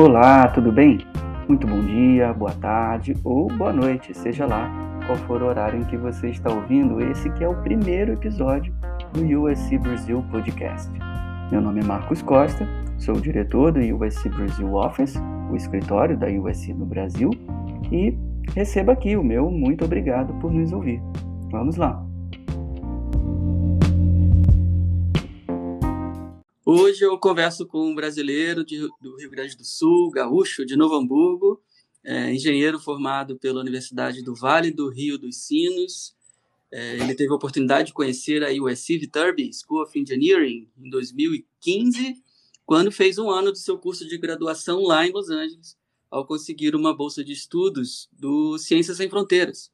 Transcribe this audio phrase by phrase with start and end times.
[0.00, 1.00] Olá, tudo bem?
[1.48, 4.70] Muito bom dia, boa tarde ou boa noite, seja lá
[5.04, 8.72] qual for o horário em que você está ouvindo esse que é o primeiro episódio
[9.12, 10.88] do USC Brasil Podcast.
[11.50, 12.64] Meu nome é Marcos Costa,
[12.96, 15.16] sou o diretor do USC Brasil Office,
[15.50, 17.30] o escritório da USC no Brasil,
[17.90, 18.16] e
[18.54, 21.02] receba aqui o meu muito obrigado por nos ouvir.
[21.50, 22.07] Vamos lá!
[26.70, 30.96] Hoje eu converso com um brasileiro de, do Rio Grande do Sul, gaúcho, de Novo
[30.96, 31.62] Hamburgo,
[32.04, 36.14] é, engenheiro formado pela Universidade do Vale do Rio dos Sinos.
[36.70, 42.22] É, ele teve a oportunidade de conhecer a USC Viterbi School of Engineering em 2015,
[42.66, 45.74] quando fez um ano do seu curso de graduação lá em Los Angeles,
[46.10, 49.72] ao conseguir uma bolsa de estudos do Ciências Sem Fronteiras.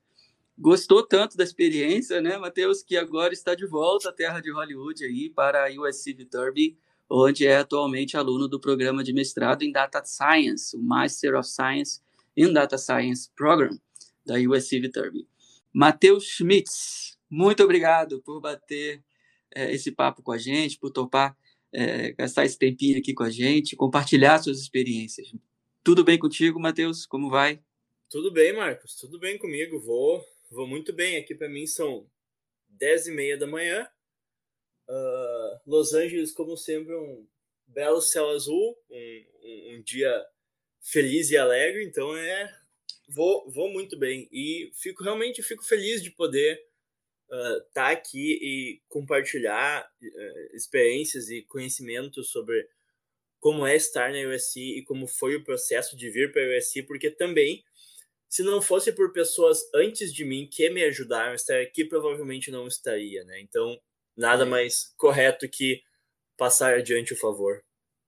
[0.56, 5.04] Gostou tanto da experiência, né, Matheus, que agora está de volta à terra de Hollywood
[5.04, 10.02] aí para a USC Viterbi onde é atualmente aluno do programa de mestrado em Data
[10.05, 12.00] Science, o Master of Science
[12.36, 13.78] in Data Science Program
[14.24, 15.28] da USC Viterbi.
[15.72, 19.02] Matheus Schmitz, muito obrigado por bater
[19.55, 21.36] é, esse papo com a gente, por topar
[21.72, 25.34] é, gastar esse tempinho aqui com a gente, compartilhar suas experiências.
[25.82, 27.05] Tudo bem contigo, Matheus?
[27.05, 27.60] Como vai?
[28.08, 28.94] Tudo bem, Marcos.
[28.94, 29.80] Tudo bem comigo.
[29.80, 31.16] Vou, vou muito bem.
[31.16, 32.06] Aqui para mim são
[32.69, 33.86] dez e meia da manhã
[34.88, 37.27] Uh, Los Angeles, como sempre, um
[37.66, 40.24] belo céu azul, um, um, um, dia
[40.80, 42.54] feliz e alegre, então é
[43.08, 46.62] vou, vou muito bem e fico realmente fico feliz de poder
[47.24, 52.69] estar uh, tá aqui e compartilhar uh, experiências e conhecimentos sobre
[53.41, 56.82] como é estar na USC e como foi o processo de vir para a USC,
[56.82, 57.62] porque também
[58.28, 62.50] se não fosse por pessoas antes de mim que me ajudaram a estar aqui, provavelmente
[62.50, 63.41] não estaria, né?
[63.41, 63.80] Então
[64.16, 65.82] nada mais correto que
[66.36, 67.62] passar adiante o favor.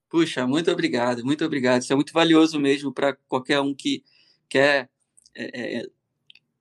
[0.09, 1.83] Puxa, muito obrigado, muito obrigado.
[1.83, 4.05] Isso é muito valioso mesmo para qualquer um que
[4.49, 4.89] quer
[5.35, 5.87] é, é,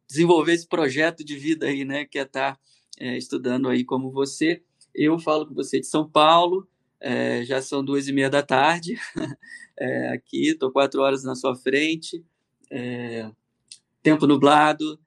[0.07, 2.05] desenvolver esse projeto de vida aí, né?
[2.05, 2.59] Quer estar tá,
[2.99, 4.63] é, estudando aí como você.
[4.93, 6.67] Eu falo com você de São Paulo,
[6.99, 8.97] é, já são duas e meia da tarde
[9.77, 12.23] é, aqui, estou quatro horas na sua frente,
[12.71, 13.29] é,
[14.01, 14.99] tempo nublado,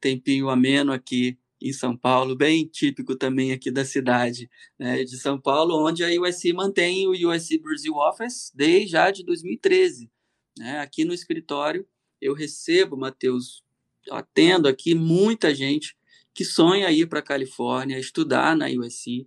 [0.00, 4.48] tempinho ameno aqui em São Paulo, bem típico também aqui da cidade
[4.78, 9.24] né, de São Paulo, onde a USC mantém o USC Brasil Office desde já de
[9.24, 10.10] 2013.
[10.56, 10.78] Né?
[10.80, 11.86] Aqui no escritório
[12.20, 13.62] eu recebo, Matheus,
[14.10, 15.96] atendo aqui muita gente
[16.34, 19.26] que sonha ir para a Califórnia, estudar na USC,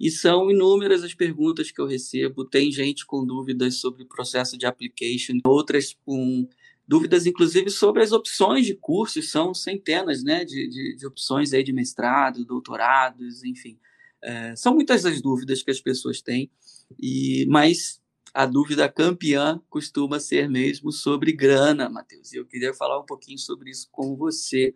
[0.00, 2.44] e são inúmeras as perguntas que eu recebo.
[2.44, 6.48] Tem gente com dúvidas sobre o processo de application, outras com
[6.88, 11.62] dúvidas, inclusive, sobre as opções de cursos, são centenas né, de, de, de opções aí
[11.62, 13.78] de mestrado, doutorados, enfim.
[14.24, 16.50] É, são muitas as dúvidas que as pessoas têm,
[16.98, 18.00] e mas
[18.32, 22.32] a dúvida campeã costuma ser mesmo sobre grana, Matheus.
[22.32, 24.74] E eu queria falar um pouquinho sobre isso com você.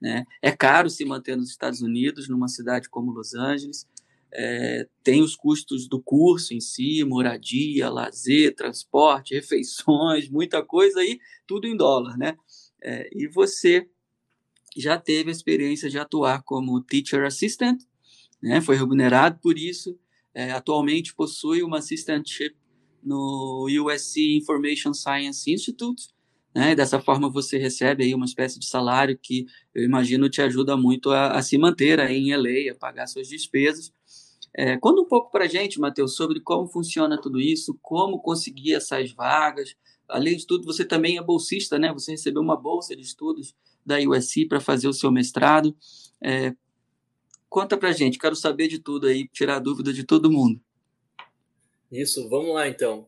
[0.00, 0.24] Né?
[0.42, 3.86] É caro se manter nos Estados Unidos, numa cidade como Los Angeles
[4.34, 11.20] é, tem os custos do curso em si, moradia, lazer, transporte, refeições, muita coisa aí,
[11.46, 12.36] tudo em dólar, né?
[12.82, 13.88] É, e você
[14.76, 17.80] já teve a experiência de atuar como teacher assistant,
[18.42, 18.60] né?
[18.60, 19.98] Foi remunerado por isso.
[20.34, 22.56] É, atualmente possui uma assistantship
[23.00, 26.08] no USC Information Science Institute,
[26.54, 26.74] né?
[26.74, 31.10] Dessa forma você recebe aí uma espécie de salário que eu imagino te ajuda muito
[31.10, 33.92] a, a se manter aí em LA, a pagar suas despesas.
[34.56, 38.74] É, conta um pouco para a gente, Matheus, sobre como funciona tudo isso, como conseguir
[38.74, 39.74] essas vagas.
[40.08, 41.92] Além de tudo, você também é bolsista, né?
[41.92, 43.54] Você recebeu uma bolsa de estudos
[43.84, 45.76] da USC para fazer o seu mestrado.
[46.22, 46.54] É,
[47.48, 50.60] conta para a gente, quero saber de tudo aí, tirar a dúvida de todo mundo.
[51.90, 53.06] Isso, vamos lá então.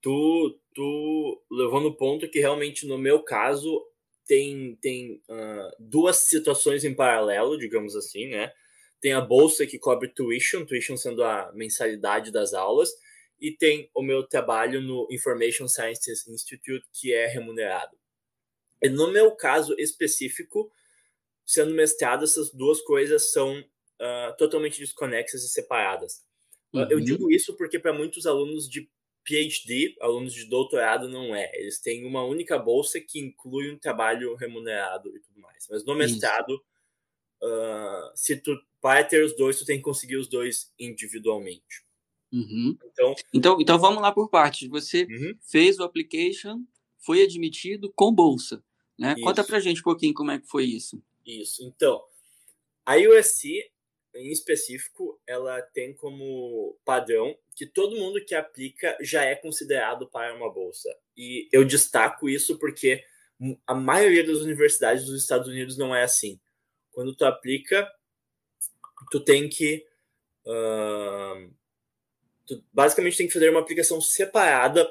[0.00, 3.82] Tu, tu levou no ponto que realmente no meu caso
[4.26, 8.52] tem, tem uh, duas situações em paralelo, digamos assim, né?
[9.04, 12.88] Tem a bolsa que cobre tuition, tuition sendo a mensalidade das aulas,
[13.38, 17.94] e tem o meu trabalho no Information Sciences Institute, que é remunerado.
[18.80, 20.72] E no meu caso específico,
[21.44, 26.24] sendo mestrado, essas duas coisas são uh, totalmente desconexas e separadas.
[26.72, 26.90] Uhum.
[26.90, 28.88] Eu digo isso porque para muitos alunos de
[29.22, 31.50] PhD, alunos de doutorado, não é.
[31.52, 35.66] Eles têm uma única bolsa que inclui um trabalho remunerado e tudo mais.
[35.68, 36.58] Mas no mestrado,
[37.44, 41.84] uh, se tu para ter os dois, tu tem que conseguir os dois individualmente.
[42.32, 42.76] Uhum.
[42.84, 44.68] Então, então, então vamos lá por partes.
[44.68, 45.38] Você uhum.
[45.40, 46.62] fez o application,
[46.98, 48.62] foi admitido com bolsa.
[48.98, 49.14] Né?
[49.22, 51.02] Conta pra gente um pouquinho como é que foi isso.
[51.24, 51.64] Isso.
[51.64, 52.02] Então,
[52.84, 53.70] a USC,
[54.14, 60.34] em específico, ela tem como padrão que todo mundo que aplica já é considerado para
[60.34, 60.94] uma bolsa.
[61.16, 63.02] E eu destaco isso porque
[63.66, 66.38] a maioria das universidades dos Estados Unidos não é assim.
[66.94, 67.90] Quando tu aplica,
[69.10, 69.84] tu tem que
[70.46, 71.52] uh,
[72.46, 74.90] tu basicamente tem que fazer uma aplicação separada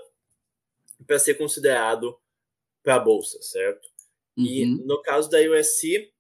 [1.06, 2.18] para ser considerado
[2.82, 3.88] para a bolsa, certo?
[4.38, 4.46] Uhum.
[4.46, 6.12] E no caso da USC,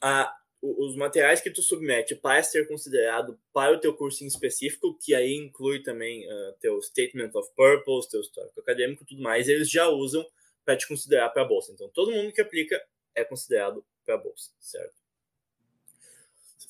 [0.00, 4.98] a, os materiais que tu submete para ser considerado para o teu curso em específico,
[4.98, 9.48] que aí inclui também uh, teu Statement of Purpose, teu histórico acadêmico e tudo mais,
[9.48, 10.26] eles já usam
[10.64, 11.72] para te considerar para a bolsa.
[11.72, 12.82] Então, todo mundo que aplica
[13.14, 14.94] é considerado para a bolsa, certo?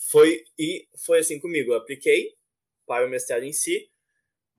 [0.08, 1.72] Foi e foi assim comigo.
[1.72, 2.34] Eu apliquei
[2.86, 3.90] para o mestrado em si,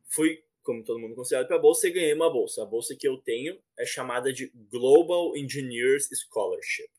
[0.06, 2.62] fui como todo mundo considerado para a bolsa e ganhei uma bolsa.
[2.62, 6.89] A bolsa que eu tenho é chamada de Global Engineers Scholarship.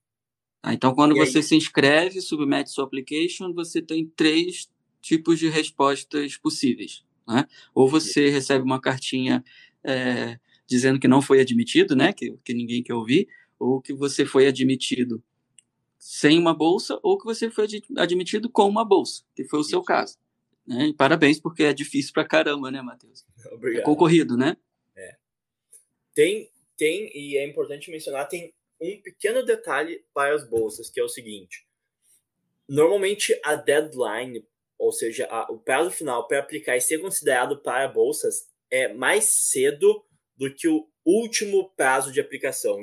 [0.62, 1.44] Ah, então, quando e você aí...
[1.44, 4.70] se inscreve, submete sua application, você tem três
[5.00, 7.04] tipos de respostas possíveis.
[7.26, 7.46] Né?
[7.74, 9.44] Ou você recebe uma cartinha
[9.84, 12.12] é, dizendo que não foi admitido, né?
[12.12, 13.28] que, que ninguém quer ouvir,
[13.58, 15.22] ou que você foi admitido
[15.98, 17.66] sem uma bolsa, ou que você foi
[17.96, 20.16] admitido com uma bolsa, que foi o seu caso.
[20.66, 20.88] Né?
[20.88, 23.24] E parabéns, porque é difícil pra caramba, né, Matheus?
[23.44, 23.80] É Obrigado.
[23.80, 24.56] É concorrido, né?
[24.94, 25.16] É.
[26.14, 31.02] Tem, tem, e é importante mencionar, tem um pequeno detalhe para as bolsas, que é
[31.02, 31.66] o seguinte.
[32.68, 34.46] Normalmente a deadline,
[34.78, 39.24] ou seja, a, o prazo final para aplicar e ser considerado para bolsas é mais
[39.24, 40.04] cedo
[40.38, 42.78] do que o último prazo de aplicação.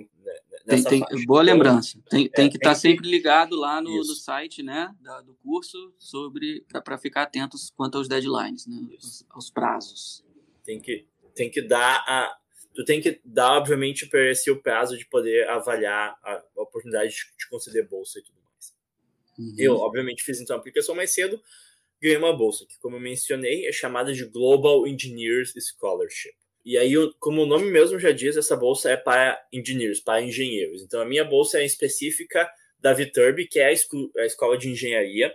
[0.65, 1.99] Né, tem, tem boa então, lembrança.
[2.09, 5.35] Tem, tem é, que estar tá sempre ligado lá no, no site né, da, do
[5.35, 10.25] curso sobre para ficar atentos quanto aos deadlines, né, aos, aos, prazos.
[10.63, 12.35] Tem que, tem que dar a,
[12.73, 17.11] tu tem que dar, obviamente, para esse o prazo de poder avaliar a, a oportunidade
[17.11, 18.75] de, de, conceder bolsa e tudo mais.
[19.37, 19.55] Uhum.
[19.57, 21.39] Eu, obviamente, fiz então a aplicação mais cedo,
[22.01, 26.35] ganhei uma bolsa, que, como eu mencionei, é chamada de Global Engineers Scholarship.
[26.65, 30.81] E aí, como o nome mesmo já diz, essa bolsa é para engineers, para engenheiros.
[30.81, 35.31] Então, a minha bolsa é específica da Viterbi, que é a, a escola de engenharia,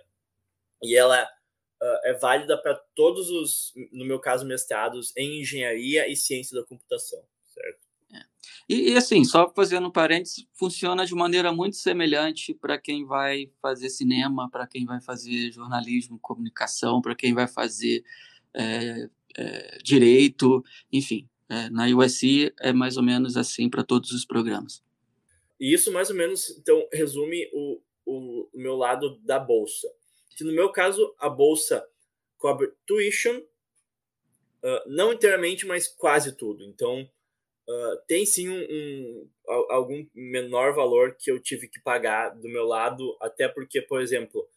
[0.82, 6.16] e ela uh, é válida para todos os, no meu caso, mestrados em engenharia e
[6.16, 7.78] ciência da computação, certo?
[8.12, 8.22] É.
[8.68, 13.48] E, e, assim, só fazendo um parênteses, funciona de maneira muito semelhante para quem vai
[13.62, 18.02] fazer cinema, para quem vai fazer jornalismo, comunicação, para quem vai fazer
[18.52, 20.62] é, é, direito,
[20.92, 21.28] enfim.
[21.48, 24.82] É, na USC é mais ou menos assim para todos os programas.
[25.58, 29.88] E isso mais ou menos, então, resume o, o, meu lado da bolsa
[30.40, 31.86] que no meu caso a bolsa
[32.38, 36.64] cobre tuition, uh, não inteiramente, mas quase tudo.
[36.64, 37.02] Então,
[37.68, 39.28] uh, tem sim um, um,
[39.68, 44.48] algum menor valor que eu tive que pagar do meu lado, até porque, por exemplo,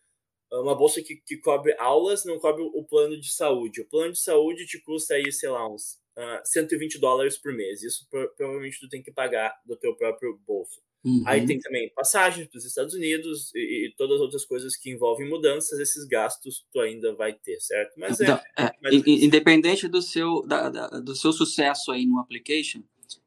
[0.61, 3.81] uma bolsa que, que cobre aulas não cobre o plano de saúde.
[3.81, 7.81] O plano de saúde te custa aí, sei lá, uns uh, 120 dólares por mês.
[7.81, 10.81] Isso provavelmente tu tem que pagar do teu próprio bolso.
[11.03, 11.21] Uhum.
[11.25, 14.89] Aí tem também passagens para os Estados Unidos e, e, todas as outras coisas que
[14.89, 17.93] envolvem mudanças, esses gastos tu ainda vai ter, certo?
[17.97, 18.23] Mas é.
[18.23, 18.93] Então, é mas...
[19.05, 22.83] Independente do seu, da, da, do seu sucesso aí no application,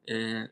[0.08, 0.48] é,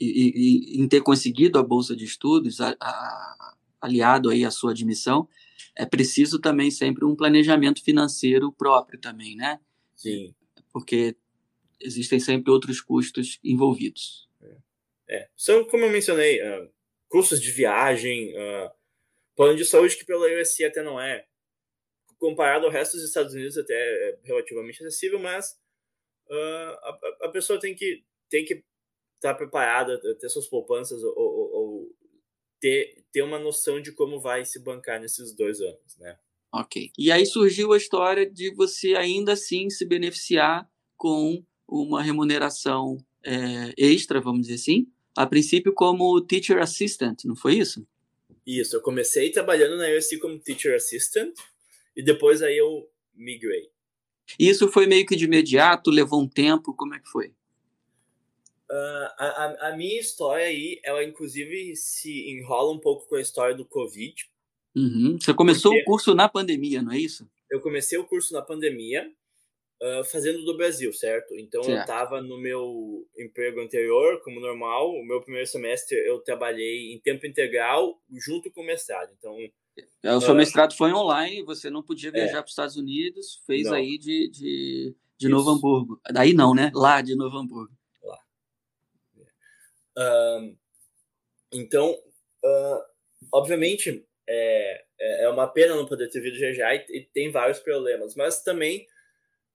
[0.00, 4.70] e, e, em ter conseguido a bolsa de estudos, a, a, aliado aí à sua
[4.70, 5.28] admissão,
[5.76, 9.60] é preciso também sempre um planejamento financeiro próprio também, né?
[9.94, 10.34] Sim.
[10.72, 11.16] Porque
[11.80, 14.26] existem sempre outros custos envolvidos.
[15.08, 16.70] É, são, como eu mencionei, uh,
[17.08, 18.70] custos de viagem, uh,
[19.36, 21.24] plano de saúde que pela USC até não é.
[22.18, 25.52] Comparado ao resto dos Estados Unidos, até é relativamente acessível, mas
[26.28, 26.34] uh,
[26.82, 28.54] a, a, pessoa tem que tem que
[29.16, 31.45] estar tá preparada, ter suas poupanças ou, ou, ou,
[32.66, 36.18] ter, ter uma noção de como vai se bancar nesses dois anos, né?
[36.52, 36.90] Ok.
[36.98, 43.72] E aí surgiu a história de você ainda assim se beneficiar com uma remuneração é,
[43.76, 47.86] extra, vamos dizer assim, a princípio como teacher assistant, não foi isso?
[48.44, 51.32] Isso, eu comecei trabalhando na USC como teacher assistant
[51.94, 53.70] e depois aí eu migrei.
[54.40, 57.32] Isso foi meio que de imediato, levou um tempo, como é que foi?
[58.70, 63.54] Uh, a, a, minha história aí, ela inclusive se enrola um pouco com a história
[63.54, 64.28] do Covid.
[64.74, 65.16] Uhum.
[65.20, 67.28] Você começou o curso na pandemia, não é isso?
[67.50, 69.08] Eu comecei o curso na pandemia
[69.80, 71.34] uh, fazendo do Brasil, certo?
[71.36, 71.76] Então certo.
[71.76, 74.90] eu estava no meu emprego anterior, como normal.
[74.90, 79.12] O meu primeiro semestre eu trabalhei em tempo integral junto com o mestrado.
[79.16, 79.36] Então
[80.02, 82.76] é, o seu uh, mestrado foi online, você não podia viajar é, para os Estados
[82.76, 83.74] Unidos, fez não.
[83.74, 86.00] aí de, de, de Novo Hamburgo.
[86.10, 86.70] Daí não, né?
[86.74, 87.72] Lá de Novo Hamburgo.
[89.96, 90.56] Uh,
[91.52, 91.96] então,
[93.32, 97.30] obviamente, é, é, é uma pena não poder ter vindo já já e, e tem
[97.30, 98.86] vários problemas, mas também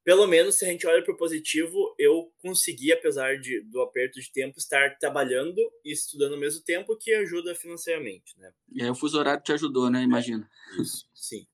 [0.04, 4.20] pelo menos se a gente olha para o positivo, eu consegui, apesar de, do aperto
[4.20, 8.52] de tempo, estar trabalhando e estudando ao mesmo tempo, que ajuda financeiramente, né?
[8.74, 10.02] E aí o fuso horário te ajudou, né?
[10.02, 10.50] Imagina.
[10.78, 11.46] É, isso, sim.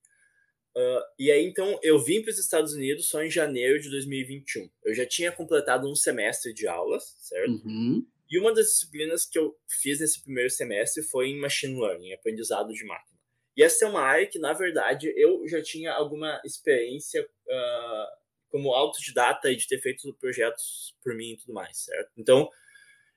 [0.75, 4.69] Uh, e aí, então, eu vim para os Estados Unidos só em janeiro de 2021.
[4.85, 7.51] Eu já tinha completado um semestre de aulas, certo?
[7.65, 8.05] Uhum.
[8.29, 12.73] E uma das disciplinas que eu fiz nesse primeiro semestre foi em Machine Learning, aprendizado
[12.73, 13.17] de máquina.
[13.55, 18.17] E essa é uma área que, na verdade, eu já tinha alguma experiência uh,
[18.49, 22.11] como autodidata e de ter feito projetos por mim e tudo mais, certo?
[22.17, 22.49] Então,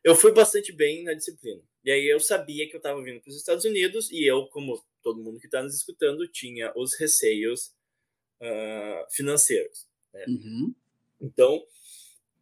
[0.02, 1.62] eu fui bastante bem na disciplina.
[1.84, 4.82] E aí eu sabia que eu estava vindo para os Estados Unidos e eu, como
[5.02, 7.74] todo mundo que está nos escutando, tinha os receios
[8.40, 9.86] uh, financeiros.
[10.12, 10.24] Né?
[10.28, 10.74] Uhum.
[11.20, 11.62] Então,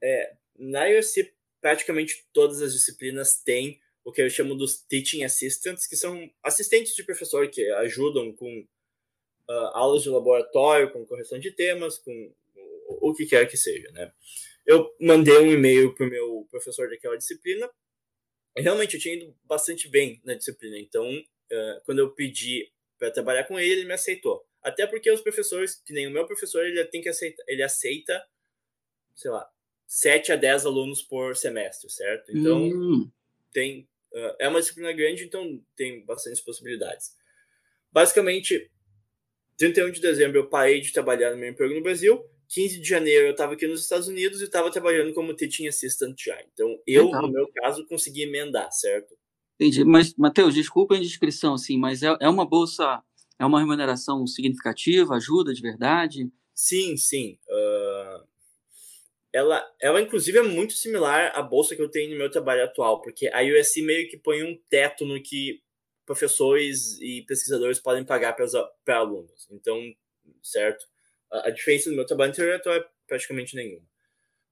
[0.03, 5.87] é, na USC, praticamente todas as disciplinas têm o que eu chamo dos teaching assistants,
[5.87, 8.67] que são assistentes de professor que ajudam com
[9.51, 12.33] uh, aulas de laboratório, com correção de temas, com
[12.87, 14.13] o que quer que seja, né?
[14.67, 17.71] Eu mandei um e-mail para o meu professor daquela disciplina.
[18.57, 23.45] Realmente eu tinha ido bastante bem na disciplina, então uh, quando eu pedi para trabalhar
[23.45, 24.45] com ele, ele me aceitou.
[24.63, 28.27] Até porque os professores, que nem o meu professor, ele tem que aceitar, ele aceita,
[29.15, 29.49] sei lá,
[29.89, 32.31] 7 a 10 alunos por semestre, certo?
[32.31, 33.11] Então, Hum.
[33.53, 37.17] tem uh, é uma disciplina grande, então tem bastantes possibilidades.
[37.91, 38.71] Basicamente,
[39.57, 43.27] 31 de dezembro eu parei de trabalhar no meu emprego no Brasil 15 de janeiro
[43.27, 46.37] eu estava aqui nos Estados Unidos e estava trabalhando como teaching assistant já.
[46.53, 47.23] Então, eu, Legal.
[47.23, 49.15] no meu caso, consegui emendar, certo?
[49.61, 49.85] Entendi.
[49.85, 53.03] Mas, Matheus, desculpa a indiscrição, assim, mas é, é uma bolsa,
[53.39, 56.31] é uma remuneração significativa, ajuda de verdade?
[56.55, 57.39] Sim, sim.
[57.49, 57.68] Uh,
[59.33, 63.01] ela, ela, inclusive, é muito similar à bolsa que eu tenho no meu trabalho atual,
[63.03, 65.63] porque a USC meio que põe um teto no que
[66.07, 69.47] professores e pesquisadores podem pagar para alunos.
[69.51, 69.79] Então,
[70.43, 70.87] certo?
[71.31, 73.87] A, a diferença do meu trabalho anterior é praticamente nenhuma.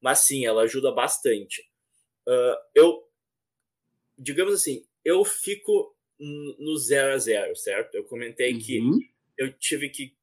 [0.01, 1.63] Mas sim, ela ajuda bastante.
[2.29, 3.03] Uh, eu,
[4.19, 7.95] digamos assim, eu fico no zero a zero, certo?
[7.95, 8.59] Eu comentei Uhum.
[8.61, 8.81] que
[9.39, 10.15] eu tive que,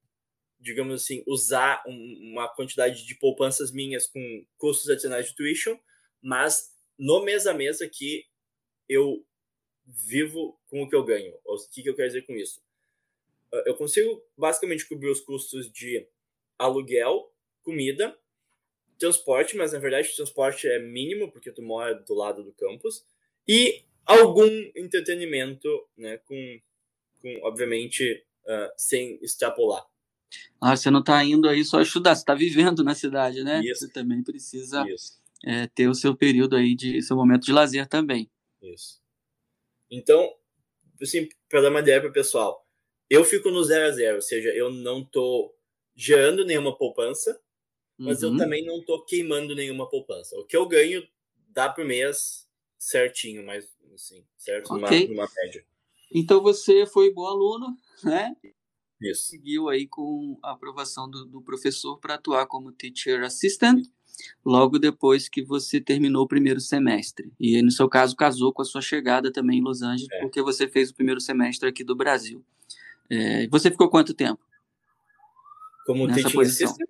[0.64, 5.78] digamos assim, usar um- uma quantidade de poupanças minhas com custos adicionais de tuition,
[6.22, 8.26] mas no mês a mês aqui
[8.90, 9.26] eu
[9.86, 11.36] vivo com o que eu ganho.
[11.46, 12.62] O que, que eu quero dizer com isso?
[13.54, 16.08] Uh, Eu consigo basicamente cobrir os custos de
[16.58, 17.32] aluguel,
[17.64, 18.18] comida,
[19.00, 23.06] transporte, mas na verdade o transporte é mínimo porque tu mora do lado do campus
[23.48, 25.68] e algum entretenimento,
[25.98, 26.62] né, com,
[27.22, 29.86] com obviamente uh, sem extrapolar.
[30.60, 33.62] Ah, você não está indo aí só estudar, você está vivendo na cidade, né?
[33.62, 33.86] Isso.
[33.88, 34.86] Você também precisa
[35.46, 38.30] é, ter o seu período aí de seu momento de lazer também.
[38.62, 39.02] isso.
[39.92, 40.34] Então,
[41.02, 42.66] assim, para dar uma ideia para o pessoal,
[43.10, 45.54] eu fico no zero a zero, ou seja, eu não tô
[45.96, 47.40] gerando nenhuma poupança,
[48.00, 48.38] mas eu Uhum.
[48.38, 50.36] também não tô queimando nenhuma poupança.
[50.38, 51.08] O que eu ganho
[51.50, 52.48] dá por mês
[52.80, 54.74] certinho, mas assim, certo?
[54.74, 55.08] Numa, Ok.
[55.08, 55.66] numa média.
[56.12, 58.36] Então você foi bom aluno, né?
[59.02, 59.26] Isso.
[59.28, 63.86] Seguiu aí com a aprovação do, do professor para atuar como teacher assistant
[64.46, 67.34] logo depois que você terminou o primeiro semestre.
[67.40, 70.20] E no seu caso, casou com a sua chegada também em Los Angeles, É.
[70.22, 72.46] porque você fez o primeiro semestre aqui do Brasil.
[73.10, 74.42] É, você ficou quanto tempo?
[75.86, 76.68] Como Nessa posição.
[76.70, 76.90] assistant,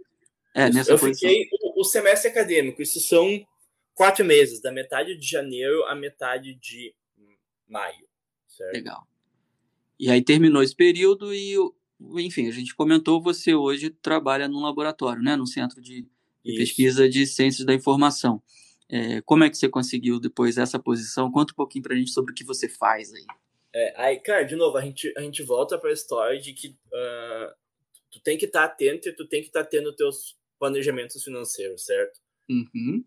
[0.53, 1.27] É, nessa eu posição.
[1.29, 3.43] fiquei o, o semestre acadêmico, isso são
[3.95, 6.93] quatro meses, da metade de janeiro à metade de
[7.67, 8.07] maio,
[8.47, 8.73] certo?
[8.73, 9.07] Legal.
[9.99, 11.55] E aí terminou esse período e,
[12.17, 15.35] enfim, a gente comentou, você hoje trabalha num laboratório, né?
[15.35, 16.05] Num centro de,
[16.43, 18.41] pesquisa de ciências da informação.
[18.89, 21.31] É, como é que você conseguiu depois essa posição?
[21.31, 23.25] Conta um pouquinho pra gente sobre o que você faz aí.
[23.73, 26.77] É, aí, cara, de novo, a gente, a gente volta para a história de que
[26.93, 27.55] ah,
[28.11, 32.21] tu tem que estar atento e tu tem que estar tendo teus planejamentos financeiros, certo?
[32.49, 33.03] Uhum.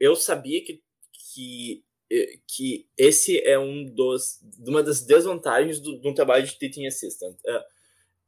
[0.00, 1.84] eu sabia que, que,
[2.48, 7.36] que esse é um dos, uma das desvantagens do, um trabalho de teaching assistant.
[7.46, 7.64] Eh,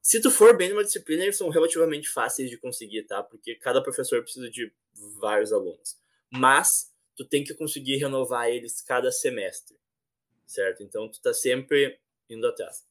[0.07, 3.25] se tu for bem numa disciplina, eles são relativamente fáceis de conseguir, tá?
[3.25, 4.73] Porque cada professor precisa de
[5.19, 5.99] vários alunos.
[6.31, 9.77] Mas tu tem que conseguir renovar eles cada semestre,
[10.47, 10.85] certo?
[10.85, 11.99] Então tu tá sempre
[12.31, 12.87] indo atrás.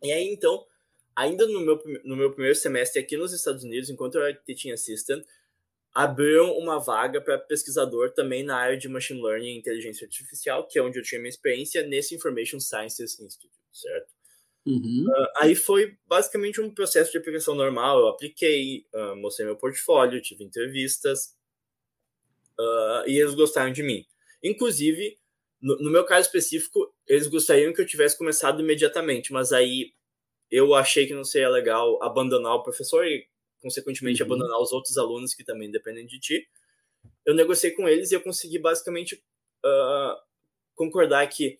[0.00, 0.64] E aí, então,
[1.16, 4.70] ainda no meu, no meu primeiro semestre aqui nos Estados Unidos, enquanto eu era teaching
[4.70, 5.26] assistant,
[5.92, 10.78] abriram uma vaga para pesquisador também na área de Machine Learning e Inteligência Artificial, que
[10.78, 14.15] é onde eu tinha minha experiência, nesse Information Sciences Institute, certo?
[14.66, 15.06] Uhum.
[15.08, 20.20] Uh, aí foi basicamente um processo de aplicação normal, eu apliquei, uh, mostrei meu portfólio,
[20.20, 21.36] tive entrevistas,
[22.58, 24.04] uh, e eles gostaram de mim.
[24.42, 25.16] Inclusive,
[25.62, 29.94] no, no meu caso específico, eles gostariam que eu tivesse começado imediatamente, mas aí
[30.50, 33.28] eu achei que não seria legal abandonar o professor e,
[33.60, 34.26] consequentemente, uhum.
[34.26, 36.48] abandonar os outros alunos que também dependem de ti.
[37.24, 39.22] Eu negociei com eles e eu consegui basicamente
[40.76, 41.58] concordar que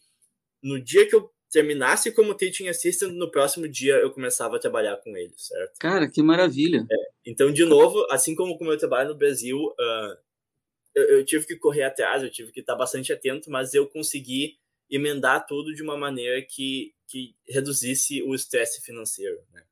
[0.62, 4.98] no dia que eu terminasse como teaching assistant, no próximo dia eu começava a trabalhar
[4.98, 5.78] com eles, certo?
[5.78, 6.86] Cara, que maravilha!
[6.90, 10.18] É, então, de novo, assim como com o meu trabalho no Brasil, uh,
[10.94, 14.58] eu, eu, tive que correr atrás, eu tive que estar bastante atento, mas eu consegui
[14.90, 19.62] emendar tudo de uma maneira que, que reduzisse o estresse financeiro, né?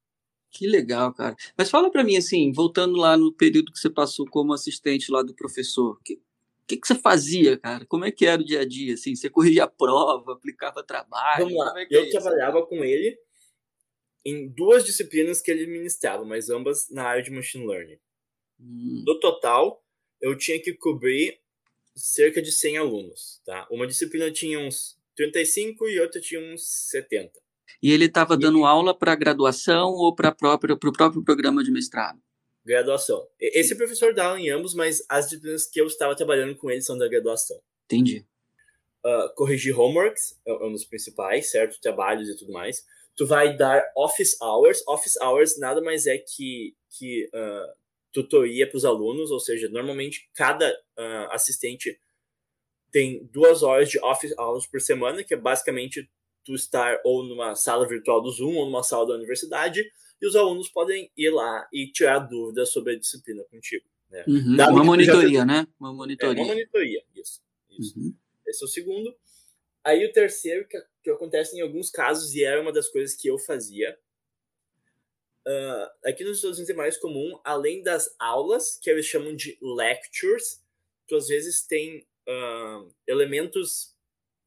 [0.50, 1.36] Que legal, cara.
[1.58, 5.22] Mas fala para mim, assim, voltando lá no período que você passou como assistente lá
[5.22, 6.18] do professor, que,
[6.64, 7.85] o que, que você fazia, cara?
[7.85, 8.94] Como é que era o dia a dia?
[8.94, 11.44] Assim, você corria a prova, aplicava trabalho?
[11.44, 11.75] Vamos lá.
[11.76, 13.18] É eu é trabalhava com ele
[14.25, 17.99] em duas disciplinas que ele ministrava, mas ambas na área de machine learning.
[18.59, 19.04] Hum.
[19.06, 19.85] No total,
[20.23, 21.38] eu tinha que cobrir
[21.94, 23.68] cerca de 100 alunos, tá?
[23.71, 27.30] Uma disciplina tinha uns 35 e outra tinha uns 70.
[27.83, 32.18] E ele estava dando aula para graduação ou para o próprio programa de mestrado?
[32.64, 33.28] Graduação.
[33.38, 36.97] Esse professor dá em ambos, mas as disciplinas que eu estava trabalhando com ele são
[36.97, 37.61] da graduação.
[37.85, 38.26] Entendi.
[39.04, 41.80] Uh, corrigir homeworks é, é um dos principais, certo?
[41.80, 42.85] Trabalhos e tudo mais.
[43.14, 44.83] Tu vai dar office hours.
[44.88, 47.75] Office hours nada mais é que, que uh,
[48.12, 51.99] tutoria para os alunos, ou seja, normalmente cada uh, assistente
[52.90, 56.09] tem duas horas de office hours por semana, que é basicamente
[56.44, 59.85] tu estar ou numa sala virtual do Zoom ou numa sala da universidade
[60.25, 63.85] e os alunos podem ir lá e tirar dúvidas sobre a disciplina contigo.
[64.11, 64.25] Né?
[64.26, 65.45] Uhum, uma monitoria, já...
[65.45, 65.66] né?
[65.78, 66.40] Uma monitoria.
[66.40, 67.43] É, uma monitoria, isso.
[67.78, 67.99] isso.
[67.99, 68.14] Uhum.
[68.47, 69.14] Esse é o segundo.
[69.85, 73.28] Aí o terceiro, que, que acontece em alguns casos, e era uma das coisas que
[73.28, 73.99] eu fazia,
[75.47, 79.59] uh, aqui nos Estados Unidos é mais comum, além das aulas, que eles chamam de
[79.61, 80.64] lectures,
[81.07, 83.95] tu às vezes tem uh, elementos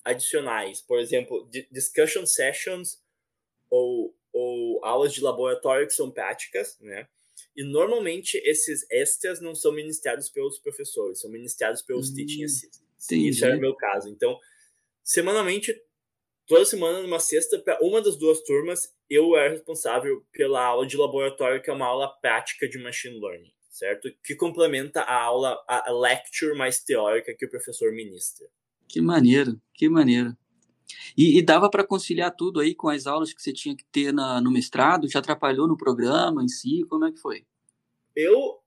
[0.04, 3.00] adicionais, por exemplo, discussion sessions
[3.70, 7.08] ou ou aulas de laboratório que são práticas, né?
[7.56, 12.82] E normalmente esses extras não são ministrados pelos professores, são ministrados pelos hum, teaching assistants.
[13.12, 14.10] Isso era o meu caso.
[14.10, 14.38] Então,
[15.04, 15.76] semanalmente,
[16.46, 20.98] toda semana, numa sexta, para uma das duas turmas, eu era responsável pela aula de
[20.98, 24.10] laboratório, que é uma aula prática de machine learning, certo?
[24.24, 28.48] Que complementa a aula, a lecture mais teórica que o professor ministra.
[28.88, 30.36] Que maneiro, que maneiro.
[31.18, 34.14] E, e dava para conciliar tudo aí com as aulas que você tinha que ter
[34.14, 35.08] na, no mestrado?
[35.08, 36.84] Te atrapalhou no programa em si?
[36.90, 37.46] Como é que foi?
[38.16, 38.60] Eu,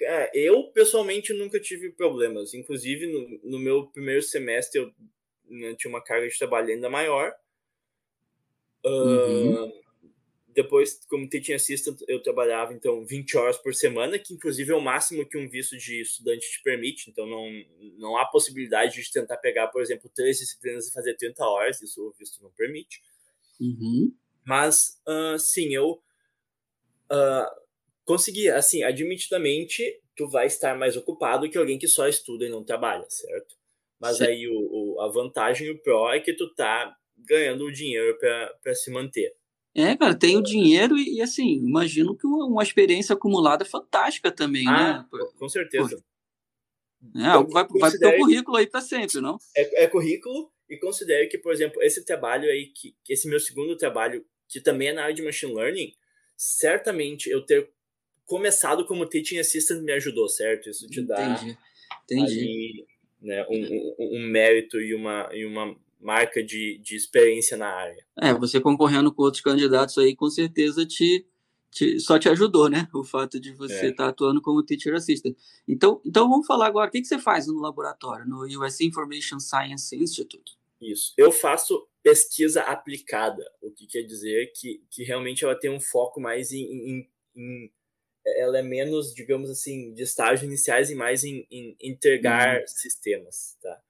[0.00, 2.54] é, eu pessoalmente nunca tive problemas.
[2.54, 4.92] Inclusive, no, no meu primeiro semestre, eu
[5.48, 7.32] né, tinha uma carga de trabalho ainda maior.
[8.84, 9.64] Uhum.
[9.64, 9.85] Uh,
[10.56, 14.80] depois, como teaching assistant, eu trabalhava, então, 20 horas por semana, que inclusive é o
[14.80, 17.10] máximo que um visto de estudante te permite.
[17.10, 17.46] Então, não,
[17.98, 22.02] não há possibilidade de tentar pegar, por exemplo, três disciplinas e fazer 30 horas, isso
[22.02, 23.02] o visto não permite.
[23.60, 24.14] Uhum.
[24.46, 26.02] Mas, uh, sim, eu
[27.12, 27.60] uh,
[28.06, 32.64] consegui, assim, admitidamente, tu vai estar mais ocupado que alguém que só estuda e não
[32.64, 33.56] trabalha, certo?
[34.00, 34.24] Mas sim.
[34.24, 34.54] aí o,
[34.94, 39.36] o, a vantagem, o pró, é que tu tá ganhando o dinheiro para se manter.
[39.76, 44.32] É, cara, tem o dinheiro e, e assim, imagino que uma, uma, experiência acumulada fantástica
[44.32, 45.20] também, ah, né?
[45.38, 46.02] Com certeza.
[47.14, 49.36] É, vai, vai pro teu currículo aí para sempre, não?
[49.54, 53.38] É, é, currículo e considere que, por exemplo, esse trabalho aí, que, que, esse meu
[53.38, 55.92] segundo trabalho, que também é na área de machine learning,
[56.34, 57.70] certamente eu ter
[58.24, 60.70] começado como teaching assistant me ajudou, certo?
[60.70, 61.58] Isso te dá entendi,
[62.04, 62.40] entendi.
[62.40, 62.86] Ali,
[63.20, 68.06] né, um, um, um mérito e uma, e uma marca de, de experiência na área.
[68.20, 71.26] É, você concorrendo com outros candidatos aí, com certeza te,
[71.70, 72.88] te só te ajudou, né?
[72.94, 73.92] O fato de você estar é.
[73.92, 75.36] tá atuando como teacher assistant.
[75.66, 79.40] Então, então vamos falar agora, o que, que você faz no laboratório, no US Information
[79.40, 80.56] Science Institute?
[80.80, 81.14] Isso.
[81.16, 86.20] Eu faço pesquisa aplicada, o que quer dizer que, que realmente ela tem um foco
[86.20, 87.72] mais em, em, em
[88.36, 92.66] ela é menos, digamos assim, de estágios iniciais e mais em, em integrar uhum.
[92.66, 93.80] sistemas, tá?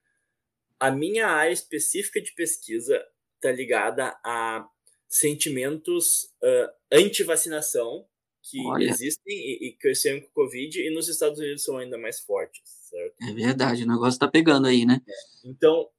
[0.79, 3.03] A minha área específica de pesquisa
[3.35, 4.67] está ligada a
[5.07, 8.05] sentimentos uh, anti-vacinação
[8.41, 8.85] que Olha.
[8.85, 12.61] existem e, e, cresceram com o Covid e nos Estados Unidos são ainda mais fortes,
[12.65, 13.15] certo?
[13.21, 15.01] É verdade, o negócio está pegando aí, né?
[15.07, 15.49] É.
[15.49, 15.89] Então,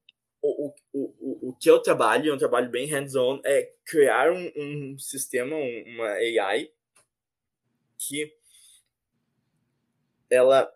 [0.41, 4.51] o, o, o, o que eu trabalho, é um trabalho bem hands-on, é criar um,
[4.57, 6.71] um sistema, um, uma AI,
[7.99, 8.33] que
[10.31, 10.73] ela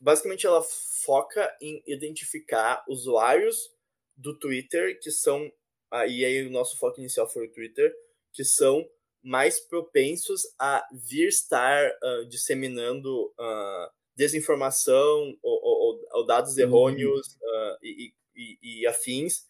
[0.00, 3.70] basicamente ela foca em identificar usuários
[4.16, 5.50] do Twitter que são
[5.90, 7.92] aí aí o nosso foco inicial foi o Twitter
[8.32, 8.88] que são
[9.22, 16.62] mais propensos a vir estar uh, disseminando uh, desinformação ou, ou, ou dados uhum.
[16.62, 19.46] errôneos uh, e, e, e, afins,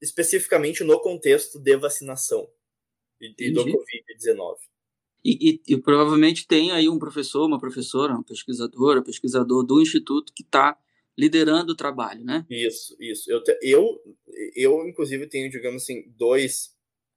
[0.00, 2.48] especificamente no contexto de vacinação.
[3.20, 4.56] e, e do Covid-19.
[5.24, 10.32] E, e, e, provavelmente tem aí um professor, uma professora, um pesquisadora, pesquisador do instituto
[10.32, 10.78] que está
[11.18, 12.46] liderando o trabalho, né?
[12.48, 13.30] Isso, isso.
[13.30, 14.16] Eu, eu,
[14.54, 16.72] eu, inclusive, tenho, digamos assim, dois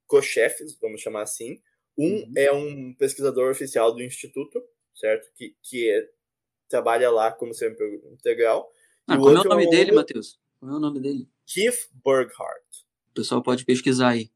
[0.06, 1.60] co-chefes, vamos chamar assim.
[1.96, 2.32] Um uhum.
[2.36, 4.60] é um pesquisador oficial do instituto,
[4.94, 5.30] certo?
[5.34, 6.08] Que, que é,
[6.68, 8.72] trabalha lá como sempre integral.
[9.06, 10.40] Ah, como é o nome é um dele, Matheus?
[10.58, 11.28] Qual é o nome dele?
[11.46, 12.86] Keith Burghardt.
[13.10, 14.30] O pessoal pode pesquisar aí.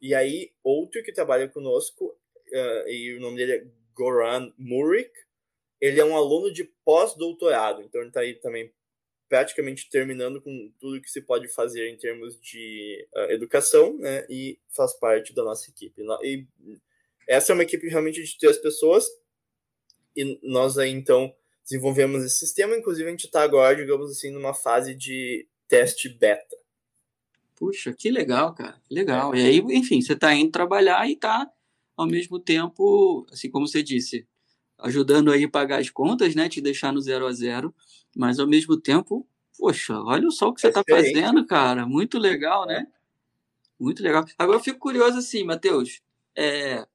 [0.00, 2.16] E aí, outro que trabalha conosco,
[2.52, 5.10] uh, e o nome dele é Goran Murik,
[5.80, 8.72] ele é um aluno de pós-doutorado, então ele está aí também
[9.28, 14.58] praticamente terminando com tudo que se pode fazer em termos de uh, educação, né, e
[14.68, 16.02] faz parte da nossa equipe.
[16.22, 16.46] E
[17.26, 19.08] essa é uma equipe realmente de três pessoas,
[20.14, 21.34] e nós aí, então,
[21.64, 26.56] desenvolvemos esse sistema, inclusive a gente está agora, digamos assim, numa fase de teste beta.
[27.56, 28.80] Puxa, que legal, cara.
[28.90, 29.34] Legal.
[29.34, 31.50] E aí, enfim, você está indo trabalhar e está,
[31.96, 34.26] ao mesmo tempo, assim como você disse,
[34.78, 36.48] ajudando aí a pagar as contas, né?
[36.48, 37.74] Te deixar no zero a zero,
[38.16, 39.26] mas ao mesmo tempo,
[39.58, 41.86] poxa, olha só o que você está fazendo, cara.
[41.86, 42.86] Muito legal, né?
[43.78, 44.24] Muito legal.
[44.38, 46.00] Agora eu fico curioso assim, Matheus.
[46.36, 46.86] É,